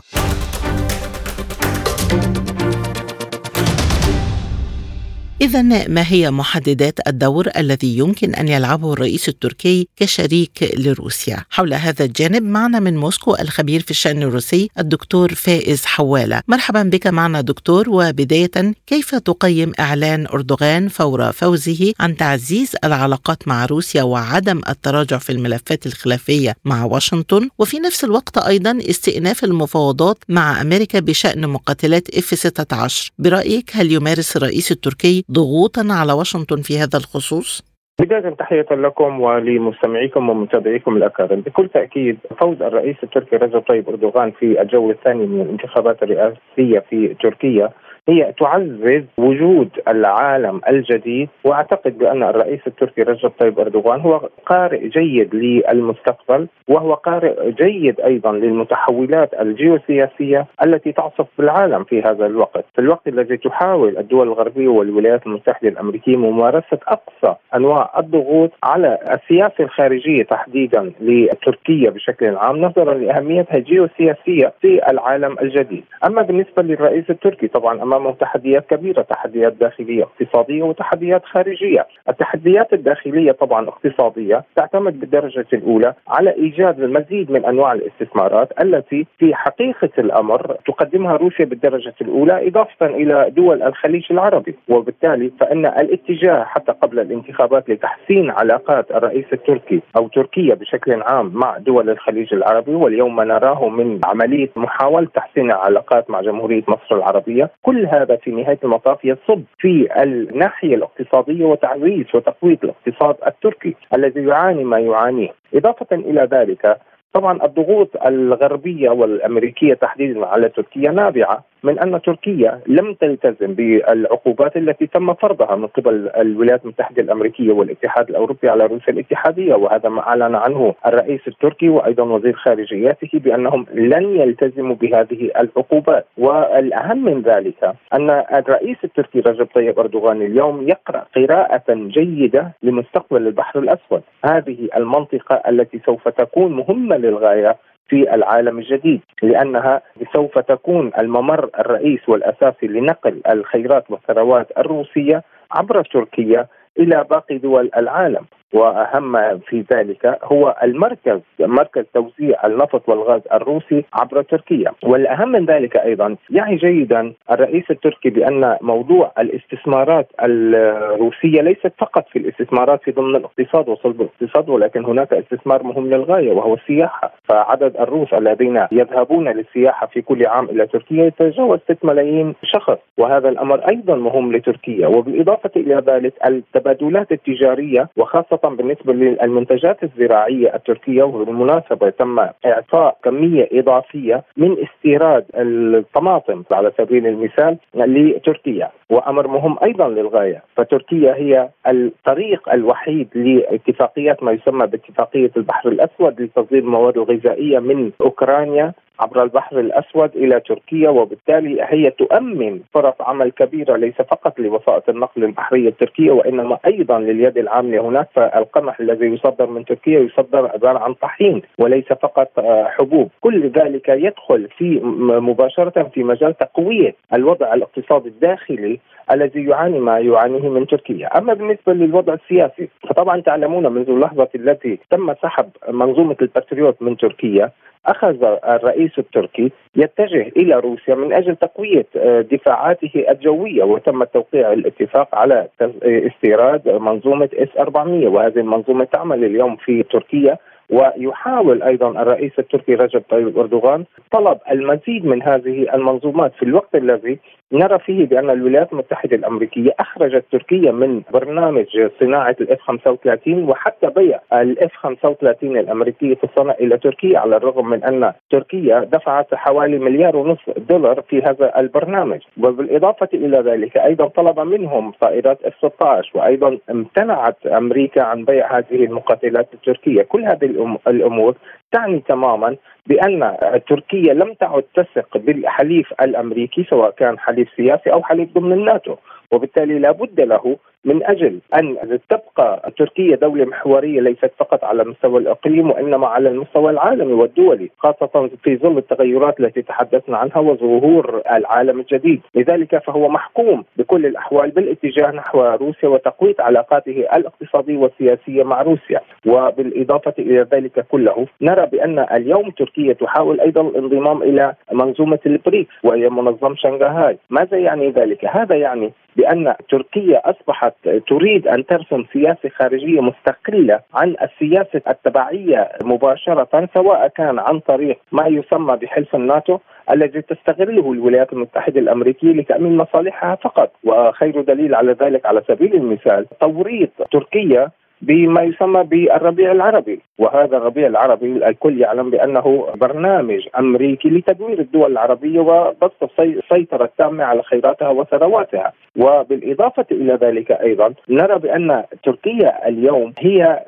إذا 5.42 5.62
ما 5.88 6.04
هي 6.08 6.30
محددات 6.30 7.08
الدور 7.08 7.48
الذي 7.56 7.98
يمكن 7.98 8.34
أن 8.34 8.48
يلعبه 8.48 8.92
الرئيس 8.92 9.28
التركي 9.28 9.88
كشريك 9.96 10.74
لروسيا؟ 10.78 11.44
حول 11.50 11.74
هذا 11.74 12.04
الجانب 12.04 12.42
معنا 12.42 12.80
من 12.80 12.96
موسكو 12.96 13.34
الخبير 13.34 13.80
في 13.80 13.90
الشأن 13.90 14.22
الروسي 14.22 14.70
الدكتور 14.78 15.34
فائز 15.34 15.84
حوالة. 15.84 16.42
مرحبا 16.48 16.82
بك 16.82 17.06
معنا 17.06 17.40
دكتور 17.40 17.90
وبداية 17.90 18.74
كيف 18.86 19.14
تقيم 19.14 19.72
إعلان 19.80 20.26
أردوغان 20.26 20.88
فور 20.88 21.32
فوزه 21.32 21.92
عن 22.00 22.16
تعزيز 22.16 22.72
العلاقات 22.84 23.48
مع 23.48 23.66
روسيا 23.66 24.02
وعدم 24.02 24.60
التراجع 24.68 25.18
في 25.18 25.32
الملفات 25.32 25.86
الخلافية 25.86 26.54
مع 26.64 26.84
واشنطن 26.84 27.48
وفي 27.58 27.78
نفس 27.78 28.04
الوقت 28.04 28.38
أيضا 28.38 28.78
استئناف 28.90 29.44
المفاوضات 29.44 30.18
مع 30.28 30.60
أمريكا 30.60 31.00
بشأن 31.00 31.48
مقاتلات 31.48 32.14
إف 32.14 32.38
16 32.38 33.10
برأيك 33.18 33.70
هل 33.74 33.92
يمارس 33.92 34.36
الرئيس 34.36 34.72
التركي 34.72 35.24
ضغوطا 35.32 35.86
على 35.90 36.12
واشنطن 36.12 36.62
في 36.62 36.78
هذا 36.78 36.98
الخصوص؟ 36.98 37.70
بداية 38.00 38.30
تحية 38.30 38.66
لكم 38.70 39.20
ولمستمعيكم 39.20 40.28
ومتابعيكم 40.28 40.96
الأكارم 40.96 41.40
بكل 41.40 41.68
تأكيد 41.68 42.18
فوز 42.40 42.62
الرئيس 42.62 42.96
التركي 43.02 43.36
رجب 43.36 43.60
طيب 43.68 43.88
أردوغان 43.88 44.30
في 44.30 44.62
الجولة 44.62 44.94
الثانية 44.94 45.26
من 45.26 45.40
الانتخابات 45.40 46.02
الرئاسية 46.02 46.78
في 46.90 47.16
تركيا 47.22 47.70
هي 48.08 48.32
تعزز 48.38 49.04
وجود 49.18 49.68
العالم 49.88 50.60
الجديد 50.68 51.28
وأعتقد 51.44 51.98
بأن 51.98 52.22
الرئيس 52.22 52.60
التركي 52.66 53.02
رجب 53.02 53.32
طيب 53.40 53.60
أردوغان 53.60 54.00
هو 54.00 54.28
قارئ 54.46 54.88
جيد 54.88 55.34
للمستقبل 55.34 56.48
وهو 56.68 56.94
قارئ 56.94 57.50
جيد 57.50 58.00
أيضا 58.00 58.32
للمتحولات 58.32 59.34
الجيوسياسية 59.40 60.46
التي 60.64 60.92
تعصف 60.92 61.26
بالعالم 61.38 61.84
في 61.84 62.02
هذا 62.02 62.26
الوقت، 62.26 62.64
في 62.74 62.80
الوقت 62.80 63.08
الذي 63.08 63.36
تحاول 63.36 63.98
الدول 63.98 64.28
الغربية 64.28 64.68
والولايات 64.68 65.26
المتحدة 65.26 65.68
الأمريكية 65.68 66.16
ممارسة 66.16 66.78
أقصى 66.88 67.34
أنواع 67.54 67.90
الضغوط 67.98 68.50
على 68.64 68.98
السياسة 69.10 69.64
الخارجية 69.64 70.22
تحديدا 70.22 70.92
لتركيا 71.00 71.90
بشكل 71.90 72.36
عام 72.36 72.56
نظرا 72.56 72.94
لأهميتها 72.94 73.56
الجيوسياسية 73.56 74.52
في 74.60 74.90
العالم 74.90 75.36
الجديد، 75.42 75.84
أما 76.06 76.22
بالنسبة 76.22 76.62
للرئيس 76.62 77.10
التركي 77.10 77.48
طبعا 77.48 77.82
امامه 77.90 78.12
تحديات 78.12 78.66
كبيرة، 78.66 79.02
تحديات 79.02 79.52
داخلية 79.52 80.02
اقتصادية 80.02 80.62
وتحديات 80.62 81.24
خارجية، 81.24 81.86
التحديات 82.08 82.72
الداخلية 82.72 83.32
طبعا 83.32 83.68
اقتصادية 83.68 84.44
تعتمد 84.56 85.00
بالدرجة 85.00 85.46
الأولى 85.52 85.94
على 86.08 86.30
إيجاد 86.30 86.80
المزيد 86.80 87.30
من 87.30 87.44
أنواع 87.44 87.72
الاستثمارات 87.72 88.48
التي 88.62 89.06
في 89.18 89.34
حقيقة 89.34 89.90
الأمر 89.98 90.56
تقدمها 90.66 91.16
روسيا 91.16 91.44
بالدرجة 91.44 91.94
الأولى 92.00 92.48
إضافة 92.48 92.86
إلى 92.86 93.30
دول 93.30 93.62
الخليج 93.62 94.04
العربي، 94.10 94.54
وبالتالي 94.68 95.32
فإن 95.40 95.66
الاتجاه 95.66 96.44
حتى 96.44 96.72
قبل 96.72 96.98
الانتخابات 97.00 97.70
لتحسين 97.70 98.30
علاقات 98.30 98.90
الرئيس 98.90 99.24
التركي 99.32 99.80
أو 99.96 100.08
تركيا 100.08 100.54
بشكل 100.54 101.02
عام 101.02 101.30
مع 101.34 101.58
دول 101.58 101.90
الخليج 101.90 102.34
العربي 102.34 102.74
واليوم 102.74 103.16
ما 103.16 103.24
نراه 103.24 103.68
من 103.68 104.00
عملية 104.04 104.50
محاولة 104.56 105.08
تحسين 105.14 105.50
العلاقات 105.50 106.10
مع 106.10 106.20
جمهورية 106.20 106.62
مصر 106.68 106.96
العربية، 106.96 107.50
كل 107.62 107.79
هذا 107.86 108.16
في 108.16 108.30
نهاية 108.30 108.58
المطاف 108.64 109.04
يصب 109.04 109.42
في 109.58 110.02
الناحية 110.02 110.74
الاقتصادية 110.74 111.44
وتعزيز 111.44 112.06
وتقويه 112.14 112.58
الاقتصاد 112.64 113.16
التركي 113.26 113.76
الذي 113.94 114.24
يعاني 114.24 114.64
ما 114.64 114.78
يعانيه، 114.78 115.28
إضافة 115.54 115.86
إلى 115.92 116.28
ذلك 116.32 116.76
طبعا 117.12 117.44
الضغوط 117.44 117.96
الغربية 118.06 118.90
والأمريكية 118.90 119.74
تحديدا 119.74 120.26
على 120.26 120.48
تركيا 120.48 120.90
نابعة. 120.90 121.44
من 121.62 121.78
أن 121.78 122.02
تركيا 122.02 122.60
لم 122.66 122.94
تلتزم 122.94 123.54
بالعقوبات 123.54 124.56
التي 124.56 124.86
تم 124.86 125.14
فرضها 125.14 125.56
من 125.56 125.66
قبل 125.66 126.10
الولايات 126.16 126.62
المتحدة 126.64 127.02
الأمريكية 127.02 127.52
والاتحاد 127.52 128.08
الأوروبي 128.10 128.48
على 128.48 128.66
روسيا 128.66 128.92
الاتحادية 128.92 129.54
وهذا 129.54 129.88
ما 129.88 130.00
أعلن 130.08 130.34
عنه 130.34 130.74
الرئيس 130.86 131.20
التركي 131.28 131.68
وأيضا 131.68 132.02
وزير 132.02 132.32
خارجيته 132.32 133.08
بأنهم 133.14 133.66
لن 133.74 134.16
يلتزموا 134.16 134.74
بهذه 134.74 135.30
العقوبات. 135.40 136.06
والأهم 136.18 137.04
من 137.04 137.22
ذلك 137.22 137.74
أن 137.92 138.10
الرئيس 138.10 138.76
التركي 138.84 139.20
رجب 139.20 139.48
طيب 139.54 139.78
أردوغان 139.78 140.22
اليوم 140.22 140.68
يقرأ 140.68 141.06
قراءة 141.16 141.74
جيدة 141.74 142.52
لمستقبل 142.62 143.26
البحر 143.26 143.58
الأسود. 143.58 144.02
هذه 144.24 144.68
المنطقة 144.76 145.42
التي 145.48 145.80
سوف 145.86 146.08
تكون 146.08 146.52
مهمة 146.52 146.96
للغاية 146.96 147.56
في 147.88 148.14
العالم 148.14 148.58
الجديد 148.58 149.00
لأنها 149.22 149.82
سوف 150.12 150.38
تكون 150.38 150.90
الممر 150.98 151.50
الرئيس 151.58 152.08
والأساسي 152.08 152.66
لنقل 152.66 153.20
الخيرات 153.30 153.90
والثروات 153.90 154.58
الروسية 154.58 155.22
عبر 155.52 155.82
تركيا 155.84 156.46
إلى 156.78 157.04
باقي 157.10 157.38
دول 157.38 157.70
العالم. 157.76 158.24
وأهم 158.52 159.38
في 159.38 159.64
ذلك 159.72 160.18
هو 160.24 160.56
المركز 160.62 161.20
مركز 161.40 161.84
توزيع 161.94 162.46
النفط 162.46 162.88
والغاز 162.88 163.20
الروسي 163.32 163.84
عبر 163.92 164.22
تركيا. 164.22 164.72
والأهم 164.82 165.28
من 165.28 165.46
ذلك 165.46 165.76
أيضا 165.76 166.16
يعي 166.30 166.56
جيدا 166.56 167.12
الرئيس 167.30 167.70
التركي 167.70 168.10
بأن 168.10 168.56
موضوع 168.60 169.12
الاستثمارات 169.18 170.08
الروسية 170.22 171.40
ليست 171.42 171.72
فقط 171.78 172.08
في 172.08 172.18
الاستثمارات 172.18 172.82
في 172.82 172.90
ضمن 172.90 173.16
الاقتصاد 173.16 173.68
وصلب 173.68 174.00
الاقتصاد 174.00 174.48
ولكن 174.48 174.84
هناك 174.84 175.12
استثمار 175.12 175.62
مهم 175.62 175.86
للغاية 175.86 176.32
وهو 176.32 176.54
السياحة. 176.54 177.12
فعدد 177.28 177.76
الروس 177.76 178.14
الذين 178.14 178.66
يذهبون 178.72 179.28
للسياحة 179.28 179.86
في 179.86 180.02
كل 180.02 180.26
عام 180.26 180.44
إلى 180.44 180.66
تركيا 180.66 181.04
يتجاوز 181.04 181.58
6 181.68 181.76
ملايين 181.84 182.34
شخص. 182.42 182.78
وهذا 182.98 183.28
الأمر 183.28 183.58
أيضا 183.70 183.94
مهم 183.94 184.32
لتركيا. 184.32 184.86
وبالإضافة 184.86 185.50
إلى 185.56 185.74
ذلك 185.86 186.12
التبادلات 186.26 187.12
التجارية 187.12 187.88
وخاصة 187.96 188.39
بالنسبة 188.48 188.92
للمنتجات 188.92 189.84
الزراعية 189.84 190.54
التركية 190.54 191.02
وبالمناسبه 191.02 191.90
تم 191.90 192.18
إعطاء 192.46 192.96
كمية 193.04 193.48
إضافية 193.52 194.22
من 194.36 194.56
استيراد 194.58 195.24
الطماطم 195.34 196.42
على 196.52 196.72
سبيل 196.78 197.06
المثال 197.06 197.56
لتركيا 197.74 198.70
وأمر 198.90 199.26
مهم 199.28 199.56
أيضا 199.62 199.88
للغاية. 199.88 200.42
فتركيا 200.56 201.14
هي 201.14 201.48
الطريق 201.68 202.48
الوحيد 202.52 203.08
لاتفاقيات 203.14 204.22
ما 204.22 204.32
يسمى 204.32 204.66
باتفاقية 204.66 205.30
البحر 205.36 205.68
الأسود 205.68 206.20
لتصدير 206.20 206.58
المواد 206.58 206.96
الغذائية 206.96 207.58
من 207.58 207.90
أوكرانيا. 208.00 208.72
عبر 209.00 209.22
البحر 209.22 209.60
الأسود 209.60 210.16
إلى 210.16 210.40
تركيا 210.40 210.88
وبالتالي 210.88 211.62
هي 211.62 211.90
تؤمن 211.90 212.60
فرص 212.74 212.94
عمل 213.00 213.30
كبيرة 213.30 213.76
ليس 213.76 213.94
فقط 213.94 214.38
لوسائط 214.38 214.88
النقل 214.88 215.24
البحرية 215.24 215.68
التركية 215.68 216.10
وإنما 216.10 216.58
أيضا 216.66 216.98
لليد 216.98 217.38
العاملة 217.38 217.80
هناك 217.80 218.08
فالقمح 218.14 218.80
الذي 218.80 219.06
يصدر 219.06 219.46
من 219.46 219.64
تركيا 219.64 220.00
يصدر 220.00 220.50
عبارة 220.54 220.78
عن 220.78 220.94
طحين 220.94 221.42
وليس 221.58 221.84
فقط 221.84 222.38
آه، 222.38 222.64
حبوب، 222.64 223.10
كل 223.20 223.48
ذلك 223.48 223.88
يدخل 223.88 224.48
في 224.58 224.80
مباشرة 225.20 225.82
في 225.94 226.04
مجال 226.04 226.36
تقوية 226.36 226.94
الوضع 227.14 227.54
الاقتصادي 227.54 228.08
الداخلي 228.08 228.80
الذي 229.12 229.44
يعاني 229.44 229.78
ما 229.78 229.98
يعانيه 229.98 230.48
من 230.48 230.66
تركيا، 230.66 231.18
أما 231.18 231.34
بالنسبة 231.34 231.72
للوضع 231.72 232.14
السياسي 232.14 232.68
فطبعا 232.88 233.20
تعلمون 233.20 233.72
منذ 233.72 233.90
اللحظة 233.90 234.28
التي 234.34 234.78
تم 234.90 235.14
سحب 235.22 235.50
منظومة 235.68 236.16
البتريوت 236.22 236.82
من 236.82 236.96
تركيا 236.96 237.50
أخذ 237.86 238.24
الرئيس 238.24 238.89
التركي 238.98 239.52
يتجه 239.76 240.32
إلى 240.36 240.54
روسيا 240.54 240.94
من 240.94 241.12
أجل 241.12 241.36
تقوية 241.36 241.86
آه، 241.96 242.20
دفاعاته 242.20 243.04
الجوية 243.10 243.64
وتم 243.64 244.04
توقيع 244.04 244.52
الاتفاق 244.52 245.14
على 245.14 245.48
استيراد 245.84 246.68
منظومة 246.68 247.28
إس 247.34 247.48
400 247.58 248.08
وهذه 248.08 248.38
المنظومة 248.38 248.84
تعمل 248.84 249.24
اليوم 249.24 249.56
في 249.56 249.82
تركيا. 249.82 250.38
ويحاول 250.70 251.62
أيضا 251.62 251.88
الرئيس 252.02 252.32
التركي 252.38 252.74
رجب 252.74 253.02
طيب 253.10 253.38
أردوغان 253.38 253.84
طلب 254.12 254.38
المزيد 254.50 255.06
من 255.06 255.22
هذه 255.22 255.74
المنظومات 255.74 256.32
في 256.34 256.42
الوقت 256.42 256.74
الذي 256.74 257.18
نرى 257.52 257.78
فيه 257.78 258.06
بأن 258.06 258.30
الولايات 258.30 258.72
المتحدة 258.72 259.16
الأمريكية 259.16 259.70
أخرجت 259.80 260.24
تركيا 260.32 260.72
من 260.72 261.02
برنامج 261.12 261.66
صناعة 262.00 262.36
الإف 262.40 262.60
35 262.60 263.48
وحتى 263.48 263.86
بيع 263.86 264.20
الإف 264.32 264.72
35 264.76 265.56
الأمريكية 265.56 266.14
في 266.14 266.24
الصنع 266.24 266.54
إلى 266.60 266.78
تركيا 266.78 267.18
على 267.18 267.36
الرغم 267.36 267.70
من 267.70 267.84
أن 267.84 268.12
تركيا 268.30 268.80
دفعت 268.80 269.34
حوالي 269.34 269.78
مليار 269.78 270.16
ونصف 270.16 270.58
دولار 270.58 271.02
في 271.08 271.22
هذا 271.22 271.60
البرنامج. 271.60 272.20
وبالإضافة 272.42 273.08
إلى 273.14 273.38
ذلك 273.38 273.76
أيضا 273.76 274.06
طلب 274.06 274.40
منهم 274.40 274.92
طائرات 275.00 275.38
إف 275.44 275.54
16 275.58 276.10
وأيضا 276.14 276.58
امتنعت 276.70 277.46
أمريكا 277.46 278.02
عن 278.02 278.24
بيع 278.24 278.58
هذه 278.58 278.84
المقاتلات 278.84 279.48
التركية. 279.54 280.02
كل 280.02 280.24
هذه 280.24 280.44
الأمور 280.88 281.34
تعني 281.72 282.02
تماما 282.08 282.56
بأن 282.86 283.36
تركيا 283.68 284.14
لم 284.14 284.34
تعد 284.34 284.64
تثق 284.74 285.16
بالحليف 285.16 285.92
الأمريكي 286.02 286.64
سواء 286.70 286.90
كان 286.90 287.18
حليف 287.18 287.48
سياسي 287.56 287.92
أو 287.92 288.02
حليف 288.02 288.28
ضمن 288.34 288.52
الناتو 288.52 288.96
وبالتالي 289.30 289.78
لا 289.78 289.90
بد 289.90 290.20
له 290.20 290.56
من 290.84 291.04
أجل 291.04 291.38
أن 291.54 291.98
تبقى 292.08 292.72
تركيا 292.78 293.16
دولة 293.16 293.44
محورية 293.44 294.00
ليست 294.00 294.30
فقط 294.38 294.64
على 294.64 294.84
مستوى 294.84 295.20
الإقليم 295.20 295.70
وإنما 295.70 296.06
على 296.06 296.28
المستوى 296.28 296.70
العالمي 296.70 297.12
والدولي 297.12 297.70
خاصة 297.78 298.30
في 298.42 298.56
ظل 298.56 298.78
التغيرات 298.78 299.40
التي 299.40 299.62
تحدثنا 299.62 300.18
عنها 300.18 300.38
وظهور 300.38 301.22
العالم 301.32 301.80
الجديد، 301.80 302.20
لذلك 302.34 302.78
فهو 302.78 303.08
محكوم 303.08 303.64
بكل 303.76 304.06
الأحوال 304.06 304.50
بالاتجاه 304.50 305.10
نحو 305.10 305.42
روسيا 305.42 305.88
وتقويه 305.88 306.34
علاقاته 306.38 307.06
الاقتصادية 307.16 307.76
والسياسية 307.76 308.42
مع 308.42 308.62
روسيا، 308.62 309.00
وبالإضافة 309.26 310.14
إلى 310.18 310.46
ذلك 310.52 310.86
كله 310.88 311.26
نرى 311.40 311.66
بأن 311.66 311.98
اليوم 311.98 312.50
تركيا 312.50 312.92
تحاول 312.92 313.40
أيضا 313.40 313.60
الانضمام 313.60 314.22
إلى 314.22 314.54
منظومة 314.72 315.18
البريكس 315.26 315.74
وهي 315.84 316.08
منظم 316.08 316.54
شنغهاي، 316.56 317.18
ماذا 317.30 317.58
يعني 317.58 317.90
ذلك؟ 317.90 318.24
هذا 318.24 318.56
يعني 318.56 318.92
بأن 319.16 319.54
تركيا 319.70 320.30
أصبحت 320.30 320.69
تريد 321.08 321.48
أن 321.48 321.66
ترسم 321.66 322.04
سياسة 322.12 322.48
خارجية 322.48 323.00
مستقلة 323.00 323.80
عن 323.94 324.14
السياسة 324.22 324.82
التبعية 324.88 325.68
مباشرة 325.82 326.68
سواء 326.74 327.08
كان 327.08 327.38
عن 327.38 327.58
طريق 327.58 327.98
ما 328.12 328.26
يسمى 328.26 328.76
بحلف 328.76 329.14
الناتو 329.14 329.58
الذي 329.92 330.22
تستغله 330.22 330.92
الولايات 330.92 331.32
المتحدة 331.32 331.80
الأمريكية 331.80 332.32
لتأمين 332.32 332.76
مصالحها 332.76 333.34
فقط. 333.34 333.72
وخير 333.84 334.40
دليل 334.40 334.74
على 334.74 334.92
ذلك 334.92 335.26
على 335.26 335.42
سبيل 335.48 335.74
المثال 335.74 336.26
توريط 336.40 336.90
تركيا 337.12 337.70
بما 338.02 338.42
يسمى 338.42 338.82
بالربيع 338.82 339.52
العربي. 339.52 340.00
وهذا 340.18 340.56
الربيع 340.56 340.86
العربي 340.86 341.48
الكل 341.48 341.80
يعلم 341.80 342.10
بأنه 342.10 342.66
برنامج 342.74 343.48
أمريكي 343.58 344.08
لتدمير 344.08 344.58
الدول 344.58 344.92
العربية 344.92 345.40
وبسط 345.40 346.20
السيطره 346.20 346.84
التامة 346.84 347.24
على 347.24 347.42
خيراتها 347.42 347.88
وثرواتها. 347.88 348.72
وبالإضافة 348.96 349.86
إلى 349.92 350.14
ذلك 350.14 350.52
أيضا 350.52 350.94
نرى 351.08 351.38
بأن 351.38 351.84
تركيا 352.04 352.68
اليوم 352.68 353.12
هي 353.18 353.60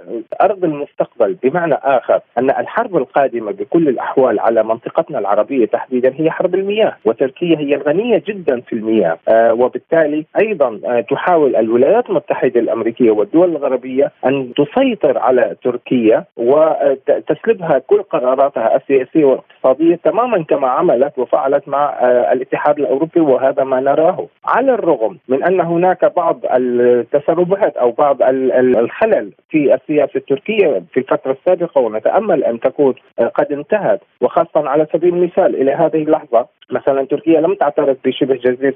أرض 0.43 0.65
المستقبل 0.65 1.37
بمعنى 1.43 1.75
آخر 1.75 2.21
أن 2.39 2.51
الحرب 2.51 2.97
القادمة 2.97 3.53
بكل 3.53 3.89
الأحوال 3.89 4.41
على 4.41 4.63
منطقتنا 4.63 5.19
العربية 5.19 5.67
تحديدا 5.67 6.13
هي 6.17 6.31
حرب 6.31 6.55
المياه 6.55 6.97
وتركيا 7.05 7.59
هي 7.59 7.77
غنية 7.77 8.23
جدا 8.27 8.61
في 8.61 8.73
المياه. 8.73 9.19
آه 9.29 9.55
وبالتالي 9.55 10.25
أيضا 10.39 10.81
آه 10.87 11.01
تحاول 11.01 11.57
الولايات 11.57 12.11
المتحدة 12.11 12.61
الأمريكية 12.61 13.11
والدول 13.11 13.51
الغربية 13.51 14.13
أن 14.27 14.53
تسيطر 14.57 15.19
على 15.19 15.57
تركيا 15.65 16.25
وتسلبها 16.37 17.79
كل 17.79 18.03
قراراتها 18.03 18.77
السياسية 18.77 19.25
والاقتصادية 19.25 19.95
تماما 20.05 20.45
كما 20.45 20.69
عملت 20.69 21.19
وفعلت 21.19 21.69
مع 21.69 21.99
آه، 22.01 22.33
الاتحاد 22.33 22.79
الأوروبي 22.79 23.21
وهذا 23.21 23.65
ما 23.65 23.81
نراه. 23.81 24.27
على 24.45 24.75
الرغم 24.75 25.12
من 25.29 25.45
أن 25.45 25.61
هناك 25.61 26.15
بعض 26.17 26.41
التسربات 26.45 27.77
أو 27.77 27.91
بعض 27.91 28.17
الخلل 28.23 29.33
في 29.51 29.75
السياسة 29.75 30.17
التركية 30.17 30.83
في 30.93 31.01
الفترة 31.01 31.33
السابقة 31.33 31.81
ونتأمل 31.81 32.45
أن 32.45 32.61
تكون 32.61 32.95
آه، 33.19 33.27
قد 33.27 33.53
انتهت. 33.53 34.01
وخاصة 34.21 34.69
على 34.69 34.87
سبيل 34.93 35.15
المثال 35.15 35.55
إلى 35.63 35.73
هذه 35.73 36.03
اللحظة 36.03 36.47
مثلا 36.71 37.07
تركيا 37.07 37.41
لم 37.41 37.55
تعترف 37.55 37.97
بشبه 38.05 38.35
جزيرة 38.35 38.75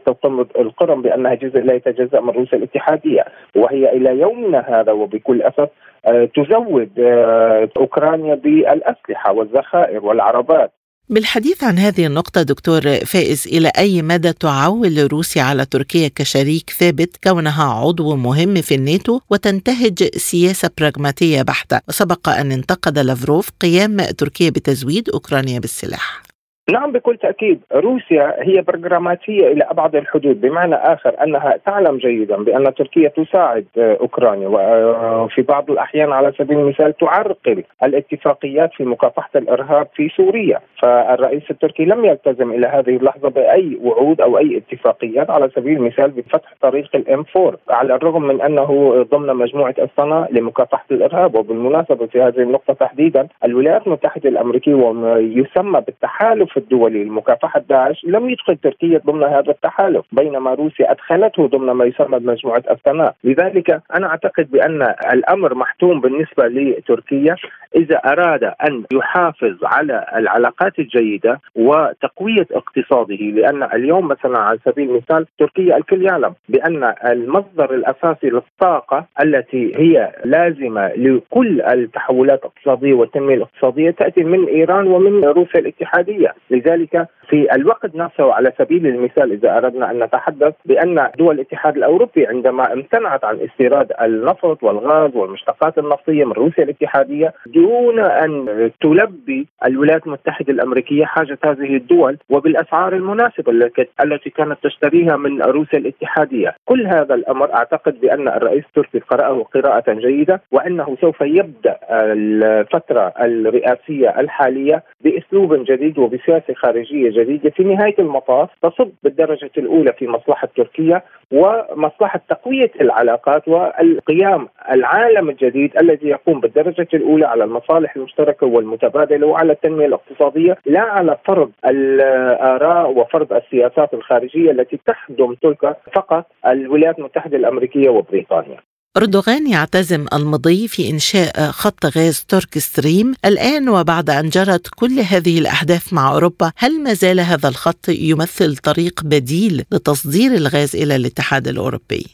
القرم 0.58 1.02
بأنها 1.02 1.34
جزء 1.34 1.60
لا 1.60 1.74
يتجزأ 1.74 2.20
من 2.20 2.30
روسيا 2.30 2.58
الاتحادية. 2.58 3.24
وهي 3.56 3.92
إلى 3.92 4.20
يومنا 4.20 4.64
هذا 4.68 4.92
وبكل 4.92 5.42
أسف 5.42 5.68
آه، 6.06 6.24
تزود 6.24 6.90
آه، 6.98 7.68
أوكرانيا 7.76 8.34
بالأسلحة 8.34 9.32
والذخائر 9.32 10.04
والعربات. 10.04 10.70
بالحديث 11.08 11.64
عن 11.64 11.78
هذه 11.78 12.06
النقطة 12.06 12.42
دكتور 12.42 13.04
فائز 13.04 13.46
إلى 13.46 13.68
أي 13.78 14.02
مدى 14.02 14.32
تعول 14.32 15.12
روسيا 15.12 15.42
على 15.42 15.64
تركيا 15.64 16.08
كشريك 16.14 16.70
ثابت 16.78 17.16
كونها 17.24 17.64
عضو 17.64 18.16
مهم 18.16 18.62
في 18.62 18.74
الناتو 18.74 19.20
وتنتهج 19.30 20.16
سياسة 20.16 20.70
براغماتية 20.78 21.42
بحتة؟ 21.42 21.80
وسبق 21.88 22.28
أن 22.28 22.52
انتقد 22.52 22.98
لافروف 22.98 23.50
قيام 23.60 24.04
تركيا 24.04 24.50
بتزويد 24.50 25.08
أوكرانيا 25.10 25.58
بالسلاح. 25.58 26.25
نعم 26.70 26.92
بكل 26.92 27.16
تأكيد. 27.16 27.60
روسيا 27.74 28.34
هي 28.42 28.62
برغراماتيه 28.62 29.46
إلى 29.52 29.64
أبعد 29.64 29.96
الحدود 29.96 30.40
بمعنى 30.40 30.74
آخر 30.74 31.14
أنها 31.22 31.56
تعلم 31.66 31.96
جيدا 31.96 32.36
بأن 32.36 32.74
تركيا 32.74 33.08
تساعد 33.08 33.66
أوكرانيا 33.78 34.48
وفي 34.48 35.42
بعض 35.42 35.70
الأحيان 35.70 36.12
على 36.12 36.32
سبيل 36.38 36.58
المثال 36.58 36.96
تعرقل 36.96 37.64
الاتفاقيات 37.84 38.70
في 38.72 38.84
مكافحة 38.84 39.30
الإرهاب 39.36 39.88
في 39.94 40.08
سوريا. 40.08 40.60
فالرئيس 40.82 41.42
التركي 41.50 41.84
لم 41.84 42.04
يلتزم 42.04 42.50
إلى 42.50 42.66
هذه 42.66 42.96
اللحظة 42.96 43.28
بأي 43.28 43.78
وعود 43.82 44.20
أو 44.20 44.38
أي 44.38 44.56
اتفاقيات 44.56 45.30
على 45.30 45.50
سبيل 45.54 45.76
المثال 45.76 46.10
بفتح 46.10 46.54
طريق 46.60 46.88
الإم 46.94 47.24
4 47.36 47.58
على 47.70 47.94
الرغم 47.94 48.22
من 48.22 48.40
أنه 48.42 49.02
ضمن 49.10 49.34
مجموعة 49.34 49.74
الصنع 49.78 50.28
لمكافحة 50.30 50.84
الإرهاب. 50.90 51.34
وبالمناسبة 51.34 52.06
في 52.06 52.22
هذه 52.22 52.38
النقطة 52.38 52.74
تحديدا 52.74 53.28
الولايات 53.44 53.86
المتحدة 53.86 54.28
الأمريكية 54.28 54.74
وما 54.74 55.18
يسمى 55.18 55.80
بالتحالف 55.80 56.55
الدولي 56.56 57.04
لمكافحه 57.04 57.60
داعش 57.68 58.04
لم 58.04 58.30
يدخل 58.30 58.56
تركيا 58.56 59.00
ضمن 59.06 59.22
هذا 59.22 59.50
التحالف 59.50 60.04
بينما 60.12 60.54
روسيا 60.54 60.90
أدخلته 60.92 61.46
ضمن 61.46 61.70
ما 61.70 61.84
يسمى 61.84 62.18
بمجموعه 62.18 62.62
استنا 62.66 63.12
لذلك 63.24 63.82
أنا 63.94 64.06
أعتقد 64.06 64.50
بأن 64.50 64.82
الأمر 65.12 65.54
محتوم 65.54 66.00
بالنسبة 66.00 66.46
لتركيا. 66.46 67.36
إذا 67.76 67.96
أراد 67.96 68.44
أن 68.44 68.84
يحافظ 68.92 69.64
على 69.64 70.06
العلاقات 70.16 70.78
الجيدة 70.78 71.40
وتقوية 71.56 72.46
اقتصاده 72.52 73.16
لأن 73.16 73.62
اليوم 73.62 74.08
مثلا 74.08 74.38
على 74.38 74.58
سبيل 74.64 74.90
المثال 74.90 75.26
تركيا 75.38 75.76
الكل 75.76 76.02
يعلم 76.02 76.34
بأن 76.48 76.94
المصدر 77.04 77.74
الأساسي 77.74 78.30
للطاقة 78.30 79.06
التي 79.22 79.72
هي 79.76 80.12
لازمة 80.24 80.92
لكل 80.96 81.60
التحولات 81.62 82.40
الاقتصادية 82.40 82.94
والتنمية 82.94 83.34
الاقتصادية 83.34 83.90
تأتي 83.90 84.24
من 84.24 84.46
إيران 84.46 84.86
ومن 84.86 85.24
روسيا 85.24 85.60
الاتحادية، 85.60 86.34
لذلك 86.50 87.06
في 87.28 87.54
الوقت 87.54 87.94
نفسه 87.94 88.32
على 88.34 88.52
سبيل 88.58 88.86
المثال 88.86 89.32
إذا 89.32 89.56
أردنا 89.56 89.90
أن 89.90 90.02
نتحدث 90.02 90.54
بأن 90.64 91.08
دول 91.18 91.34
الاتحاد 91.34 91.76
الأوروبي 91.76 92.26
عندما 92.26 92.72
امتنعت 92.72 93.24
عن 93.24 93.38
استيراد 93.40 93.92
النفط 94.02 94.62
والغاز 94.62 95.16
والمشتقات 95.16 95.78
النفطية 95.78 96.24
من 96.24 96.32
روسيا 96.32 96.64
الاتحادية 96.64 97.34
دون 97.46 97.98
أن 98.00 98.70
تلبي 98.80 99.46
الولايات 99.66 100.06
المتحدة 100.06 100.52
الأمريكية 100.52 101.04
حاجة 101.04 101.38
هذه 101.44 101.76
الدول 101.76 102.18
وبالأسعار 102.30 102.92
المناسبة 102.92 103.52
التي 104.00 104.30
كانت 104.30 104.58
تشتريها 104.62 105.16
من 105.16 105.42
روسيا 105.42 105.78
الاتحادية، 105.78 106.54
كل 106.64 106.86
هذا 106.86 107.14
الأمر 107.14 107.54
أعتقد 107.54 108.00
بأن 108.00 108.28
الرئيس 108.28 108.64
التركي 108.64 108.98
قرأه 108.98 109.42
قراءة 109.54 109.92
جيدة 109.92 110.42
وأنه 110.52 110.96
سوف 111.00 111.20
يبدأ 111.20 111.78
الفترة 111.90 113.12
الرئاسية 113.20 114.20
الحالية 114.20 114.82
بأسلوب 115.26 115.64
جديد 115.64 115.98
وبسياسة 115.98 116.54
خارجية 116.54 117.10
جديدة 117.10 117.50
في 117.50 117.64
نهاية 117.64 117.94
المطاف 117.98 118.48
تصب 118.62 118.90
بالدرجة 119.02 119.50
الأولى 119.58 119.92
في 119.92 120.06
مصلحة 120.06 120.48
تركيا 120.56 121.02
ومصلحة 121.32 122.20
تقوية 122.28 122.70
العلاقات 122.80 123.48
والقيام 123.48 124.48
العالم 124.70 125.30
الجديد 125.30 125.78
الذي 125.78 126.08
يقوم 126.08 126.40
بالدرجة 126.40 126.88
الأولى 126.94 127.26
على 127.26 127.44
المصالح 127.44 127.96
المشتركة 127.96 128.46
والمتبادلة 128.46 129.26
وعلى 129.26 129.52
التنمية 129.52 129.86
الاقتصادية 129.86 130.56
لا 130.66 130.80
على 130.80 131.16
فرض 131.24 131.50
الآراء 131.66 132.90
وفرض 132.90 133.32
السياسات 133.32 133.94
الخارجية 133.94 134.50
التي 134.50 134.80
تخدم 134.86 135.34
تلك 135.34 135.76
فقط 135.94 136.26
الولايات 136.46 136.98
المتحدة 136.98 137.36
الأمريكية 137.36 137.90
وبريطانيا. 137.90 138.58
أردوغان 138.96 139.46
يعتزم 139.50 140.06
المضي 140.12 140.68
في 140.68 140.90
إنشاء 140.90 141.50
خط 141.50 141.86
غاز 141.86 142.24
ترك 142.28 142.58
ستريم 142.58 143.14
الآن 143.24 143.68
وبعد 143.68 144.10
أن 144.10 144.28
جرت 144.28 144.66
كل 144.76 145.00
هذه 145.00 145.38
الأحداث 145.38 145.92
مع 145.92 146.12
أوروبا 146.12 146.52
هل 146.56 146.82
ما 146.82 146.94
زال 146.94 147.20
هذا 147.20 147.48
الخط 147.48 147.88
يمثل 147.88 148.56
طريق 148.56 149.00
بديل 149.04 149.64
لتصدير 149.72 150.34
الغاز 150.34 150.76
إلى 150.76 150.96
الاتحاد 150.96 151.48
الأوروبي؟ 151.48 152.06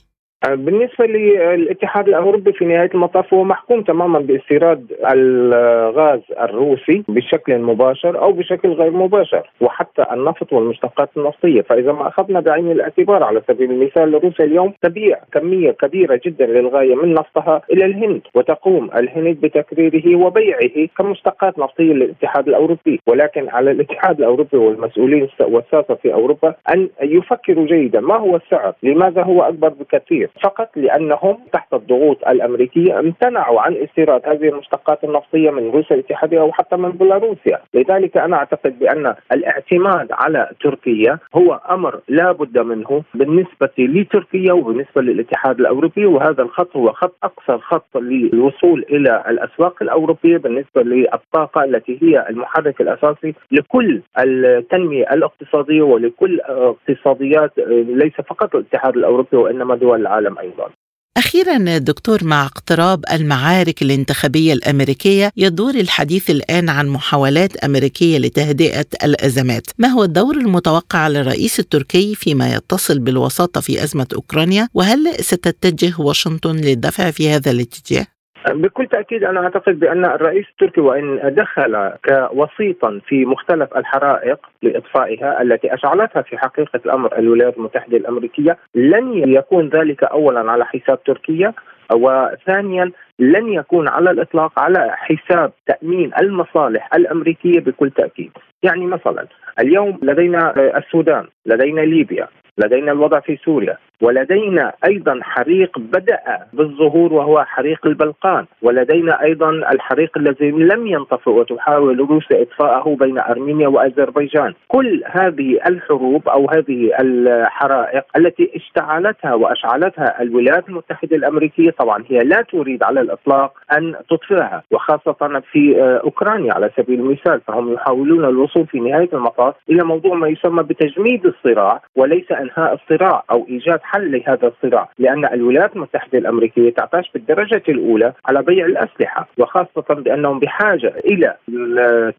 بالنسبة 0.48 1.06
للاتحاد 1.06 2.08
الأوروبي 2.08 2.52
في 2.52 2.64
نهاية 2.64 2.90
المطاف 2.94 3.34
هو 3.34 3.44
محكوم 3.44 3.82
تماما 3.82 4.18
باستيراد 4.18 4.92
الغاز 5.12 6.20
الروسي 6.40 7.04
بشكل 7.08 7.58
مباشر 7.58 8.18
أو 8.22 8.32
بشكل 8.32 8.68
غير 8.72 8.90
مباشر 8.90 9.50
وحتى 9.60 10.06
النفط 10.12 10.52
والمشتقات 10.52 11.10
النفطية 11.16 11.62
فإذا 11.62 11.92
ما 11.92 12.08
أخذنا 12.08 12.40
بعين 12.40 12.70
الاعتبار 12.70 13.22
على 13.22 13.42
سبيل 13.48 13.70
المثال 13.70 14.24
روسيا 14.24 14.44
اليوم 14.44 14.74
تبيع 14.82 15.18
كمية 15.32 15.70
كبيرة 15.70 16.20
جدا 16.26 16.46
للغاية 16.46 16.94
من 16.94 17.14
نفطها 17.14 17.62
إلى 17.72 17.84
الهند 17.84 18.20
وتقوم 18.34 18.90
الهند 18.96 19.40
بتكريره 19.40 20.16
وبيعه 20.16 20.86
كمشتقات 20.98 21.58
نفطية 21.58 21.92
للاتحاد 21.92 22.48
الأوروبي 22.48 23.00
ولكن 23.06 23.48
على 23.48 23.70
الاتحاد 23.70 24.18
الأوروبي 24.18 24.56
والمسؤولين 24.56 25.28
والساسة 25.40 25.94
في 25.94 26.14
أوروبا 26.14 26.54
أن 26.74 26.88
يفكروا 27.02 27.66
جيدا 27.66 28.00
ما 28.00 28.16
هو 28.16 28.36
السعر؟ 28.36 28.74
لماذا 28.82 29.22
هو 29.22 29.42
أكبر 29.42 29.68
بكثير؟ 29.68 30.31
فقط 30.42 30.70
لأنهم 30.76 31.38
تحت 31.52 31.74
الضغوط 31.74 32.28
الأمريكية 32.28 32.98
امتنعوا 32.98 33.60
عن 33.60 33.74
استيراد 33.74 34.20
هذه 34.24 34.48
المشتقات 34.48 35.04
النفطية 35.04 35.50
من 35.50 35.70
روسيا 35.70 35.96
الاتحاديه 35.96 36.40
أو 36.40 36.52
حتى 36.52 36.76
من 36.76 36.90
بيلاروسيا، 36.90 37.58
لذلك 37.74 38.16
أنا 38.16 38.36
أعتقد 38.36 38.78
بأن 38.78 39.14
الاعتماد 39.32 40.08
على 40.12 40.50
تركيا 40.60 41.18
هو 41.34 41.60
أمر 41.70 42.00
لا 42.08 42.32
بد 42.32 42.58
منه 42.58 43.02
بالنسبة 43.14 43.70
لتركيا 43.78 44.52
وبالنسبة 44.52 45.02
للاتحاد 45.02 45.60
الأوروبي 45.60 46.06
وهذا 46.06 46.42
الخط 46.42 46.76
هو 46.76 46.92
خط 46.92 47.14
اقصر 47.22 47.58
خط 47.58 47.96
للوصول 47.96 48.84
إلى 48.90 49.24
الأسواق 49.28 49.82
الأوروبية 49.82 50.36
بالنسبة 50.36 50.82
للطاقة 50.82 51.64
التي 51.64 51.98
هي 52.02 52.26
المحرك 52.28 52.80
الأساسي 52.80 53.34
لكل 53.50 54.02
التنمية 54.18 55.04
الاقتصادية 55.12 55.82
ولكل 55.82 56.40
اقتصاديات 56.40 57.50
ليس 57.88 58.12
فقط 58.12 58.54
الاتحاد 58.54 58.96
الأوروبي 58.96 59.36
وإنما 59.36 59.74
دول 59.74 60.00
العالم. 60.00 60.21
العالم 60.22 60.38
أيضا. 60.38 60.74
أخيرا 61.16 61.78
دكتور 61.78 62.24
مع 62.24 62.46
اقتراب 62.46 63.04
المعارك 63.12 63.82
الانتخابية 63.82 64.52
الأمريكية 64.52 65.30
يدور 65.36 65.74
الحديث 65.74 66.30
الآن 66.30 66.68
عن 66.68 66.88
محاولات 66.88 67.56
أمريكية 67.56 68.18
لتهدئة 68.18 68.86
الأزمات. 69.04 69.66
ما 69.78 69.88
هو 69.88 70.04
الدور 70.04 70.36
المتوقع 70.36 71.08
للرئيس 71.08 71.60
التركي 71.60 72.14
فيما 72.14 72.54
يتصل 72.54 72.98
بالوساطة 72.98 73.60
في 73.60 73.84
أزمة 73.84 74.06
أوكرانيا؟ 74.14 74.68
وهل 74.74 75.14
ستتجه 75.20 76.00
واشنطن 76.00 76.56
للدفع 76.56 77.10
في 77.10 77.30
هذا 77.30 77.50
الاتجاه؟ 77.50 78.06
بكل 78.48 78.86
تأكيد 78.86 79.24
أنا 79.24 79.40
أعتقد 79.40 79.80
بأن 79.80 80.04
الرئيس 80.04 80.46
التركي 80.48 80.80
وإن 80.80 81.34
دخل 81.34 81.92
كوسيطا 82.04 83.00
في 83.06 83.24
مختلف 83.24 83.76
الحرائق 83.76 84.38
لإطفائها 84.62 85.42
التي 85.42 85.74
أشعلتها 85.74 86.22
في 86.22 86.38
حقيقة 86.38 86.80
الأمر 86.86 87.18
الولايات 87.18 87.56
المتحدة 87.56 87.96
الأمريكية 87.96 88.58
لن 88.74 89.12
يكون 89.14 89.68
ذلك 89.68 90.04
اولا 90.04 90.50
على 90.50 90.64
حساب 90.64 91.02
تركيا 91.02 91.52
وثانيا 91.94 92.90
لن 93.18 93.52
يكون 93.52 93.88
على 93.88 94.10
الإطلاق 94.10 94.60
على 94.60 94.90
حساب 94.96 95.52
تأمين 95.66 96.10
المصالح 96.20 96.94
الأمريكية 96.94 97.60
بكل 97.60 97.90
تأكيد، 97.90 98.30
يعني 98.62 98.86
مثلا 98.86 99.26
اليوم 99.60 99.98
لدينا 100.02 100.54
السودان، 100.76 101.26
لدينا 101.46 101.80
ليبيا، 101.80 102.28
لدينا 102.58 102.92
الوضع 102.92 103.20
في 103.20 103.36
سوريا 103.36 103.76
ولدينا 104.00 104.72
أيضا 104.88 105.18
حريق 105.22 105.78
بدأ 105.78 106.18
بالظهور 106.52 107.12
وهو 107.12 107.44
حريق 107.44 107.86
البلقان. 107.86 108.44
ولدينا 108.62 109.22
أيضا 109.22 109.50
الحريق 109.50 110.18
الذي 110.18 110.50
لم 110.50 110.86
ينطفئ 110.86 111.30
وتحاول 111.30 111.98
روسيا 111.98 112.42
إطفاءه 112.42 112.96
بين 113.00 113.18
أرمينيا 113.18 113.68
وأذربيجان. 113.68 114.54
كل 114.68 115.02
هذه 115.06 115.58
الحروب 115.66 116.28
أو 116.28 116.50
هذه 116.50 116.90
الحرائق 117.00 118.04
التي 118.16 118.50
اشتعلتها 118.56 119.34
وأشعلتها 119.34 120.22
الولايات 120.22 120.68
المتحدة 120.68 121.16
الأمريكية 121.16 121.70
طبعا 121.70 122.04
هي 122.08 122.18
لا 122.18 122.42
تريد 122.52 122.82
على 122.82 123.00
الإطلاق 123.00 123.52
أن 123.78 123.94
تطفئها 124.10 124.62
وخاصة 124.70 125.42
في 125.52 125.82
أوكرانيا 126.04 126.54
على 126.54 126.70
سبيل 126.76 127.00
المثال 127.00 127.40
فهم 127.40 127.72
يحاولون 127.72 128.24
الوصول 128.24 128.66
في 128.66 128.80
نهاية 128.80 129.08
المطاف 129.12 129.54
إلى 129.70 129.84
موضوع 129.84 130.14
ما 130.14 130.28
يسمى 130.28 130.62
بتجميد 130.62 131.26
الصراع 131.26 131.82
وليس 131.96 132.32
إنهاء 132.32 132.74
الصراع 132.74 133.22
أو 133.30 133.46
إيجاد 133.48 133.80
حل 133.92 134.12
لهذا 134.12 134.48
الصراع 134.48 134.88
لأن 134.98 135.24
الولايات 135.24 135.76
المتحدة 135.76 136.18
الأمريكية 136.18 136.70
تعتاش 136.70 137.10
بالدرجة 137.14 137.62
الأولى 137.68 138.12
على 138.26 138.42
بيع 138.42 138.66
الأسلحة 138.66 139.28
وخاصة 139.38 139.94
بأنهم 139.94 140.38
بحاجة 140.38 140.94
إلى 141.04 141.36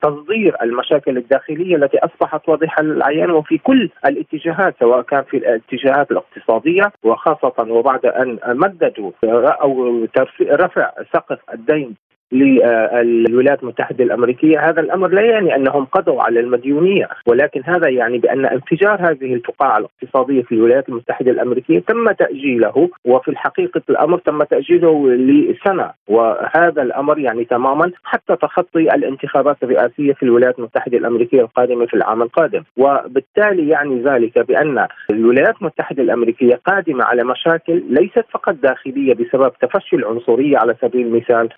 تصدير 0.02 0.56
المشاكل 0.62 1.18
الداخلية 1.18 1.76
التي 1.76 1.98
أصبحت 1.98 2.50
واضحة 2.50 2.84
للعيان 2.84 3.32
وفي 3.32 3.58
كل 3.58 3.90
الاتجاهات 4.06 4.76
سواء 4.80 5.02
كان 5.02 5.24
في 5.24 5.38
الاتجاهات 5.38 6.12
الاقتصادية 6.12 6.92
وخاصة 7.04 7.72
وبعد 7.72 8.06
أن 8.06 8.40
مددوا 8.46 9.12
أو 9.24 10.06
رفع 10.42 10.92
سقف 11.14 11.40
الدين 11.54 11.96
للولايات 12.34 13.64
المتحدة 13.64 14.04
الأمريكية. 14.04 14.60
هذا 14.70 14.82
الأمر 14.82 15.08
لا 15.08 15.22
يعني 15.22 15.56
أنهم 15.56 15.86
قضوا 15.86 16.22
على 16.22 16.40
المديونية 16.40 17.10
ولكن 17.28 17.62
هذا 17.66 17.90
يعني 17.90 18.18
بأن 18.18 18.46
انفجار 18.46 19.10
هذه 19.10 19.34
الفقاعة 19.34 19.78
الاقتصادية 19.78 20.42
في 20.42 20.52
الولايات 20.56 20.90
المتحدة 20.90 21.32
الأمريكية 21.32 21.80
تم 21.80 22.12
تأجيله 22.12 22.90
وفي 23.06 23.28
الحقيقة 23.28 23.82
الأمر 23.90 24.18
تم 24.18 24.44
تأجيله 24.44 25.10
لسنة 25.10 25.92
وهذا 26.08 26.82
الأمر 26.82 27.20
يعني 27.20 27.46
تماما 27.46 27.92
حتى 28.04 28.36
تخطي 28.36 28.82
الانتخابات 28.82 29.58
الرئاسية 29.64 30.14
في 30.14 30.24
الولايات 30.24 30.60
المتحدة 30.60 30.98
الأمريكية 30.98 31.42
القادمة 31.42 31.86
في 31.86 31.94
العام 31.94 32.22
القادم. 32.22 32.64
وبالتالي 32.78 33.70
يعني 33.70 34.02
ذلك 34.02 34.40
بأن 34.40 34.88
الولايات 35.12 35.56
المتحدة 35.62 36.04
الأمريكية 36.04 36.60
قادمة 36.66 37.04
على 37.04 37.24
مشاكل 37.24 37.84
ليست 37.90 38.26
فقط 38.32 38.56
داخلية 38.64 39.14
بسبب 39.14 39.52
تفشي 39.62 39.96
العنصرية 39.96 40.58
على 40.58 40.76
سبيل 40.82 41.08
المثال 41.08 41.50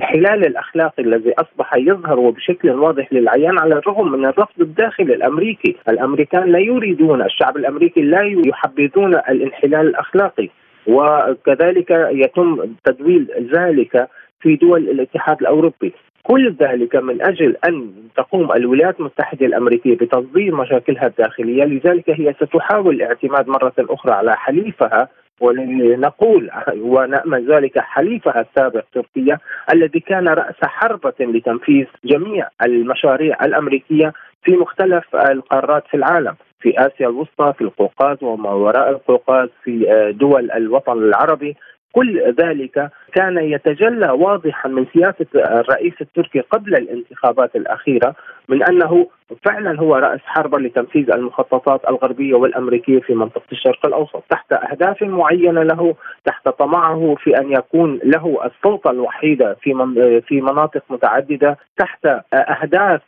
الانحلال 0.00 0.46
الأخلاقي 0.46 1.02
الذي 1.02 1.32
أصبح 1.38 1.76
يظهر 1.76 2.30
بشكل 2.30 2.70
واضح 2.70 3.12
للعيان 3.12 3.58
على 3.58 3.74
الرغم 3.74 4.12
من 4.12 4.24
الرفض 4.26 4.60
الداخلي 4.60 5.14
الأمريكي، 5.14 5.76
الأمريكان 5.88 6.52
لا 6.52 6.58
يريدون 6.58 7.22
الشعب 7.22 7.56
الأمريكي 7.56 8.00
لا 8.00 8.20
يحبذون 8.46 9.14
الانحلال 9.14 9.86
الأخلاقي. 9.86 10.48
وكذلك 10.86 11.90
يتم 11.90 12.74
تدويل 12.84 13.26
ذلك 13.54 14.08
في 14.40 14.56
دول 14.56 14.88
الاتحاد 14.88 15.40
الأوروبي. 15.40 15.92
كل 16.22 16.54
ذلك 16.60 16.96
من 16.96 17.22
أجل 17.22 17.56
أن 17.68 17.90
تقوم 18.16 18.52
الولايات 18.52 19.00
المتحدة 19.00 19.46
الأمريكية 19.46 19.96
بتصدير 19.96 20.54
مشاكلها 20.54 21.06
الداخلية، 21.06 21.64
لذلك 21.64 22.10
هي 22.10 22.34
ستحاول 22.40 22.94
الاعتماد 22.94 23.48
مرة 23.48 23.72
أخرى 23.78 24.12
على 24.12 24.36
حليفها 24.36 25.08
ولنقول 25.40 26.50
ونأمل 26.76 27.52
ذلك 27.52 27.78
حليفها 27.78 28.40
السابق 28.40 28.84
تركيا 28.94 29.38
الذي 29.72 30.00
كان 30.00 30.28
رأس 30.28 30.54
حربة 30.62 31.14
لتنفيذ 31.20 31.86
جميع 32.04 32.48
المشاريع 32.64 33.36
الأمريكية 33.44 34.12
في 34.42 34.56
مختلف 34.56 35.16
القارات 35.16 35.86
في 35.90 35.96
العالم 35.96 36.34
في 36.60 36.74
آسيا 36.78 37.08
الوسطى 37.08 37.52
في 37.58 37.64
القوقاز 37.64 38.16
وما 38.22 38.50
وراء 38.50 38.90
القوقاز 38.90 39.48
في 39.64 39.92
آه، 39.92 40.10
دول 40.10 40.50
الوطن 40.50 40.92
العربي. 40.92 41.56
كل 41.92 42.34
ذلك 42.40 42.90
كان 43.14 43.38
يتجلى 43.38 44.10
واضحا 44.10 44.68
من 44.68 44.86
سياسة 44.92 45.26
الرئيس 45.34 45.94
التركي 46.00 46.40
قبل 46.40 46.74
الانتخابات 46.74 47.56
الأخيرة 47.56 48.14
من 48.48 48.62
أنه 48.62 49.06
فعلا 49.44 49.80
هو 49.80 49.96
رأس 49.96 50.20
حربة 50.24 50.58
لتنفيذ 50.58 51.10
المخططات 51.12 51.88
الغربية 51.88 52.34
والأمريكية 52.34 53.00
في 53.00 53.14
منطقة 53.14 53.42
الشرق 53.52 53.86
الأوسط. 53.86 54.22
تحت 54.30 54.52
أهداف 54.52 55.02
معينة 55.02 55.62
له 55.62 55.94
تحت 56.24 56.48
طمعه 56.48 57.14
في 57.18 57.38
أن 57.38 57.52
يكون 57.52 58.00
له 58.04 58.40
السلطة 58.44 58.90
الوحيدة 58.90 59.56
في 59.62 59.74
من 59.74 60.20
في 60.20 60.40
مناطق 60.40 60.82
متعددة 60.90 61.58
تحت 61.76 62.06
أهداف 62.34 63.02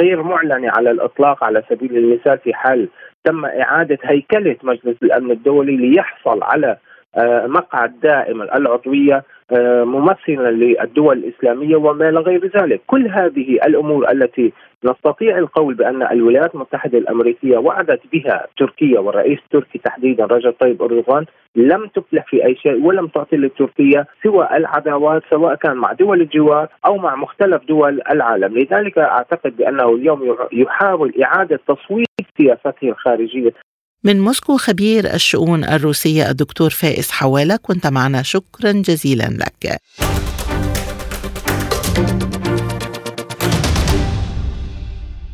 غير 0.00 0.22
معلنة 0.22 0.70
على 0.76 0.90
الإطلاق 0.90 1.44
على 1.44 1.62
سبيل 1.70 1.96
المثال 1.96 2.38
في 2.38 2.54
حال 2.54 2.88
تم 3.24 3.44
إعادة 3.44 3.98
هيكلة 4.02 4.56
مجلس 4.62 4.96
الأمن 5.02 5.30
الدولي 5.30 5.76
ليحصل 5.76 6.42
على 6.42 6.76
مقعد 7.46 8.00
دائم 8.00 8.42
العضوية 8.42 9.24
آه، 9.52 9.84
ممثلا 9.84 10.50
للدول 10.50 11.18
الإسلامية 11.18 11.76
وما 11.76 12.10
غير 12.10 12.46
ذلك، 12.46 12.80
كل 12.86 13.08
هذه 13.08 13.58
الأمور 13.66 14.10
التي 14.10 14.52
نستطيع 14.84 15.38
القول 15.38 15.74
بأن 15.74 16.02
الولايات 16.02 16.54
المتحدة 16.54 16.98
الأمريكية 16.98 17.58
وعدت 17.58 18.00
بها 18.12 18.46
تركيا 18.58 19.00
والرئيس 19.00 19.38
التركي 19.38 19.78
تحديدا 19.78 20.24
رجب 20.24 20.54
طيب 20.60 20.82
أردوغان 20.82 21.24
لم 21.56 21.86
تفلح 21.86 22.26
في 22.26 22.44
أي 22.44 22.56
شيء 22.56 22.86
ولم 22.86 23.06
تعطي 23.06 23.36
لتركيا 23.36 24.06
سوى 24.22 24.48
العداوات 24.56 25.22
سواء 25.30 25.54
كان 25.54 25.76
مع 25.76 25.92
دول 25.92 26.20
الجوار 26.20 26.68
أو 26.86 26.96
مع 26.96 27.16
مختلف 27.16 27.62
دول 27.68 28.00
العالم، 28.10 28.58
لذلك 28.58 28.98
أعتقد 28.98 29.56
بأنه 29.56 29.94
اليوم 29.94 30.36
يحاول 30.52 31.14
إعادة 31.22 31.60
تصوير 31.68 32.06
سياسته 32.38 32.88
الخارجية 32.88 33.52
من 34.04 34.20
موسكو 34.20 34.56
خبير 34.56 35.14
الشؤون 35.14 35.64
الروسية 35.64 36.30
الدكتور 36.30 36.70
فائز 36.70 37.10
حوالة 37.10 37.56
كنت 37.56 37.86
معنا. 37.86 38.22
شكرا 38.22 38.72
جزيلا 38.72 39.24
لك. 39.24 39.80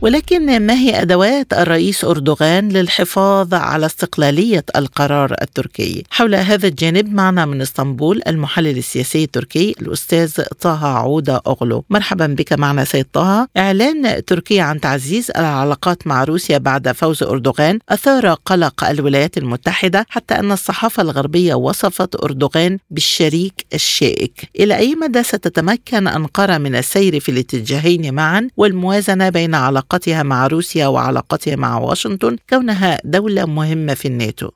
ولكن 0.05 0.67
ما 0.67 0.75
هي 0.75 1.03
أدوات 1.03 1.53
الرئيس 1.53 2.05
أردوغان 2.05 2.69
للحفاظ 2.69 3.55
على 3.55 3.87
استقلالية 3.87 4.65
القرار 4.77 5.35
التركي؟ 5.43 6.05
حول 6.11 6.35
هذا 6.35 6.69
الجانب 6.69 7.15
معنا 7.15 7.47
من 7.47 7.61
إسطنبول 7.61 8.23
المحلل 8.27 8.79
السياسي 8.79 9.25
التركي 9.25 9.75
الأستاذ 9.83 10.43
طه 10.61 10.87
عوده 10.87 11.41
أغلو، 11.47 11.85
مرحبا 11.91 12.27
بك 12.27 12.53
معنا 12.53 12.85
سيد 12.85 13.07
طه. 13.13 13.49
إعلان 13.57 14.25
تركيا 14.25 14.63
عن 14.63 14.81
تعزيز 14.81 15.31
العلاقات 15.31 16.07
مع 16.07 16.25
روسيا 16.25 16.59
بعد 16.59 16.93
فوز 16.93 17.23
أردوغان 17.23 17.79
أثار 17.89 18.35
قلق 18.35 18.85
الولايات 18.85 19.39
المتحدة 19.39 20.07
حتى 20.09 20.35
أن 20.35 20.53
الصحافة 20.53 21.03
الغربية 21.03 21.55
وصفت 21.55 22.23
أردوغان 22.25 22.79
بالشريك 22.91 23.67
الشائك. 23.75 24.51
إلى 24.61 24.77
أي 24.77 24.95
مدى 24.95 25.23
ستتمكن 25.23 26.07
أنقرة 26.07 26.59
من 26.59 26.77
السير 26.77 27.21
في 27.21 27.29
الاتجاهين 27.29 28.15
معا 28.15 28.49
والموازنة 28.57 29.29
بين 29.29 29.55
علاقات 29.55 29.94
علاقتها 29.95 30.23
مع 30.23 30.47
روسيا 30.47 30.87
وعلاقتها 30.87 31.57
مع 31.57 31.79
واشنطن 31.79 32.37
كونها 32.51 32.99
دولة 33.05 33.47
مهمة 33.47 33.95
في 33.95 34.09
الناتو. 34.09 34.51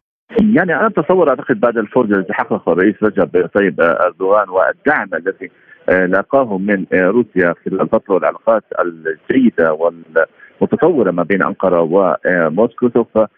يعني 0.57 0.75
أنا 0.77 0.87
أتصور 0.87 1.29
أعتقد 1.29 1.61
بعد 1.61 1.77
الفوز 1.79 2.13
الذي 2.13 2.33
حققه 2.33 2.73
الرئيس 2.73 2.95
رجب 3.03 3.49
طيب 3.55 3.81
أردوغان 3.81 4.49
والدعم 4.49 5.09
الذي 5.15 5.51
آه، 5.89 6.07
لاقاه 6.07 6.59
من 6.59 6.87
آه، 6.93 7.07
روسيا 7.07 7.55
خلال 7.65 7.81
الفترة 7.81 8.15
والعلاقات 8.15 8.65
الجيدة 8.81 9.73
والمتطورة 9.73 11.11
ما 11.11 11.23
بين 11.23 11.43
أنقرة 11.43 11.81
وموسكو 11.81 12.91
سوف 12.95 13.19
آه، 13.19 13.29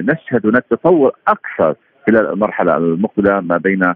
نشهد 0.00 0.46
هناك 0.46 0.64
تطور 0.70 1.12
أكثر 1.28 1.74
خلال 2.06 2.32
المرحلة 2.32 2.76
المقبلة 2.76 3.40
ما 3.40 3.56
بين 3.56 3.94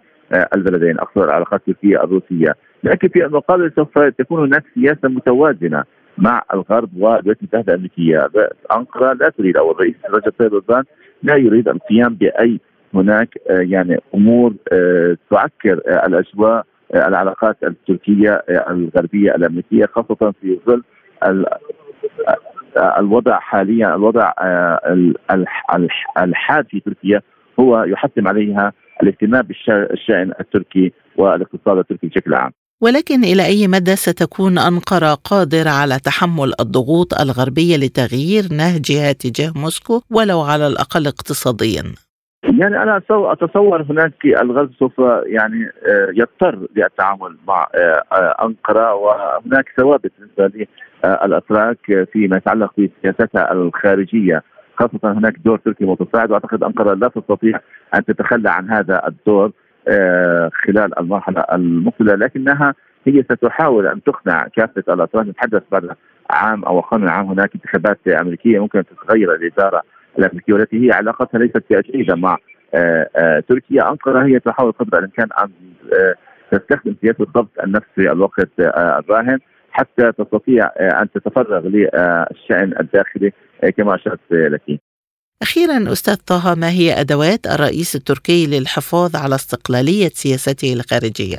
البلدين 0.56 0.98
اقصد 0.98 1.22
العلاقات 1.22 1.60
التركية 1.68 2.04
الروسية. 2.04 2.54
لكن 2.84 3.08
في 3.08 3.24
المقابل 3.24 3.72
سوف 3.76 3.98
تكون 3.98 4.40
هناك 4.46 4.64
سياسة 4.74 5.08
متوازنة 5.08 5.84
مع 6.18 6.42
الغرب 6.54 6.90
والولايات 6.96 7.38
المتحده 7.38 7.72
الأمريكية، 7.72 8.28
أنقرة 8.76 9.12
لا 9.12 9.28
تريد 9.28 9.56
أو 9.56 9.70
الرئيس 9.70 9.94
رجب 10.10 10.32
طيب 10.38 10.54
اردوغان 10.54 10.84
لا 11.22 11.36
يريد 11.36 11.68
القيام 11.68 12.14
بأي 12.14 12.60
هناك 12.94 13.38
آه، 13.50 13.60
يعني 13.60 13.98
أمور 14.14 14.54
آه، 14.72 15.16
تعكر 15.30 15.80
آه، 15.86 16.06
الأجواء 16.06 16.66
العلاقات 16.94 17.56
التركية 17.64 18.44
الغربية 18.70 19.34
الأمريكية 19.34 19.86
خاصة 19.86 20.34
في 20.40 20.58
ظل 20.66 20.82
الوضع 22.98 23.38
حاليا 23.38 23.94
الوضع 23.94 24.32
الحاد 26.18 26.66
في 26.66 26.80
تركيا 26.80 27.22
هو 27.60 27.84
يحتم 27.84 28.28
عليها 28.28 28.72
الاهتمام 29.02 29.42
بالشان 29.42 30.32
التركي 30.40 30.92
والاقتصاد 31.16 31.78
التركي 31.78 32.06
بشكل 32.06 32.34
عام. 32.34 32.52
ولكن 32.82 33.24
إلى 33.24 33.46
أي 33.46 33.68
مدى 33.68 33.96
ستكون 33.96 34.58
أنقرة 34.58 35.14
قادرة 35.14 35.70
على 35.70 35.98
تحمل 36.04 36.52
الضغوط 36.60 37.20
الغربية 37.20 37.76
لتغيير 37.76 38.42
نهجها 38.52 39.12
تجاه 39.12 39.52
موسكو 39.56 40.00
ولو 40.10 40.40
على 40.40 40.66
الأقل 40.66 41.06
اقتصاديا؟ 41.06 41.82
يعني 42.44 42.82
أنا 42.82 43.02
أتصور 43.10 43.82
هناك 43.82 44.12
الغرب 44.24 44.70
سوف 44.78 44.98
يعني 45.26 45.64
آه، 45.88 46.08
يضطر 46.14 46.58
للتعامل 46.76 47.36
مع 47.48 47.68
آه، 47.74 48.02
آه، 48.12 48.46
أنقرة 48.46 48.94
وهناك 48.94 49.64
ثوابت 49.76 50.12
بالنسبة 50.18 50.66
للأتراك 51.04 52.08
فيما 52.12 52.36
يتعلق 52.36 52.72
بسياستها 52.78 53.52
الخارجية 53.52 54.42
خاصة 54.76 55.12
هناك 55.18 55.34
دور 55.44 55.58
تركي 55.58 55.84
متصاعد 55.84 56.30
وأعتقد 56.30 56.62
أنقرة 56.62 56.94
لا 56.94 57.08
تستطيع 57.08 57.60
أن 57.94 58.04
تتخلى 58.04 58.50
عن 58.50 58.70
هذا 58.70 59.02
الدور 59.08 59.52
خلال 60.64 60.98
المرحلة 60.98 61.40
المقبلة 61.52 62.14
لكنها 62.14 62.74
هي 63.06 63.22
ستحاول 63.22 63.86
أن 63.86 64.02
تقنع 64.02 64.46
كافه 64.56 64.94
الأطراف 64.94 65.26
نتحدث 65.26 65.62
بعد 65.72 65.96
عام 66.30 66.64
أو 66.64 66.78
أقل 66.78 67.00
من 67.00 67.08
عام 67.08 67.26
هناك 67.26 67.50
انتخابات 67.54 68.08
أمريكية 68.08 68.58
ممكن 68.58 68.78
ان 68.78 68.84
تتغير 68.84 69.34
الإدارة 69.34 69.82
الأمريكية 70.18 70.52
والتي 70.52 70.86
هي 70.86 70.92
علاقتها 70.92 71.38
ليست 71.38 71.64
جيده 71.72 72.14
مع 72.14 72.36
آه، 72.74 73.08
آه، 73.16 73.42
تركيا 73.48 73.90
أنقرة 73.90 74.26
هي 74.26 74.38
تحاول 74.40 74.72
قدر 74.72 74.98
الإمكان 74.98 75.28
أن 75.42 75.50
تستخدم 76.50 76.94
سياسة 77.00 77.24
الضبط 77.24 77.60
النفسي 77.64 78.12
الوقت 78.12 78.48
الراهن 78.58 79.38
حتى 79.70 80.12
تستطيع 80.12 80.70
أن 80.80 81.10
تتفرغ 81.10 81.66
للشأن 81.66 82.74
الداخلي 82.80 83.32
كما 83.76 83.94
أشرت 83.94 84.20
لك. 84.30 84.80
أخيرا 85.42 85.92
أستاذ 85.92 86.16
طه 86.16 86.54
ما 86.54 86.70
هي 86.70 87.00
أدوات 87.00 87.46
الرئيس 87.46 87.96
التركي 87.96 88.46
للحفاظ 88.46 89.16
على 89.16 89.34
استقلالية 89.34 90.08
سياسته 90.08 90.72
الخارجية؟ 90.72 91.38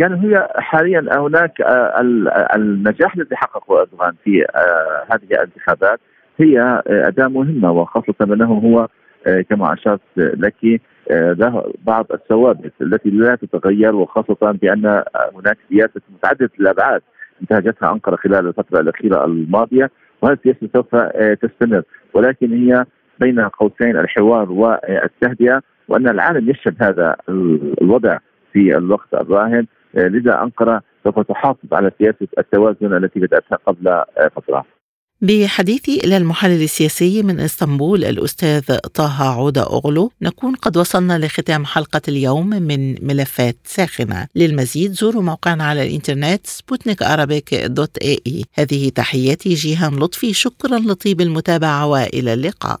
يعني 0.00 0.14
هي 0.24 0.48
حاليا 0.56 1.00
هناك 1.18 1.60
آه، 1.60 2.00
النجاح 2.56 3.16
الذي 3.16 3.36
حققه 3.36 3.80
أردوغان 3.80 4.12
في 4.24 4.44
آه، 4.44 5.14
هذه 5.14 5.24
الانتخابات 5.24 6.00
هي 6.40 6.60
آه، 6.60 6.82
أداة 7.08 7.28
مهمة 7.28 7.70
وخاصة 7.72 8.14
أنه 8.22 8.52
هو 8.52 8.88
كما 9.50 9.72
أشرت 9.72 10.00
لك 10.16 10.80
له 11.10 11.72
بعض 11.84 12.06
الثوابت 12.12 12.72
التي 12.80 13.10
لا 13.10 13.34
تتغير 13.34 13.94
وخاصة 13.94 14.36
بأن 14.40 15.02
هناك 15.34 15.58
سياسة 15.68 16.00
متعددة 16.14 16.50
الأبعاد 16.60 17.02
انتهجتها 17.42 17.92
أنقرة 17.92 18.16
خلال 18.16 18.46
الفترة 18.46 18.80
الأخيرة 18.80 19.24
الماضية 19.24 19.90
وهذه 20.22 20.38
السياسة 20.44 20.68
سوف 20.72 20.96
تستمر 21.42 21.82
ولكن 22.14 22.52
هي 22.52 22.84
بين 23.20 23.40
قوسين 23.40 23.96
الحوار 23.96 24.52
والتهدئة 24.52 25.60
وأن 25.88 26.08
العالم 26.08 26.50
يشهد 26.50 26.82
هذا 26.82 27.16
الوضع 27.82 28.18
في 28.52 28.76
الوقت 28.76 29.14
الراهن. 29.14 29.66
لذا 29.94 30.42
أنقرة 30.42 30.82
سوف 31.04 31.20
تحافظ 31.20 31.72
على 31.72 31.90
سياسة 31.98 32.28
التوازن 32.38 32.96
التي 32.96 33.20
بدأتها 33.20 33.58
قبل 33.66 34.02
فترة. 34.36 34.64
بحديثي 35.20 36.00
إلى 36.04 36.16
المحلل 36.16 36.62
السياسي 36.62 37.22
من 37.22 37.40
إسطنبول 37.40 38.04
الأستاذ 38.04 38.76
طه 38.94 39.36
عودة 39.38 39.62
أغلو 39.62 40.12
نكون 40.22 40.54
قد 40.54 40.76
وصلنا 40.76 41.18
لختام 41.18 41.64
حلقة 41.64 42.00
اليوم 42.08 42.48
من 42.48 43.06
ملفات 43.06 43.56
ساخنة. 43.64 44.26
للمزيد 44.34 44.90
زوروا 44.90 45.22
موقعنا 45.22 45.64
على 45.64 45.82
الإنترنت 45.82 46.46
سبوتنيك 46.46 47.02
دوت 47.54 47.98
اي 47.98 48.18
اي 48.26 48.44
هذه 48.54 48.88
تحياتي 48.88 49.54
جيهان 49.54 49.94
لطفي 49.94 50.32
شكرا 50.32 50.78
لطيب 50.78 51.20
المتابعة 51.20 51.86
وإلى 51.86 52.34
اللقاء. 52.34 52.80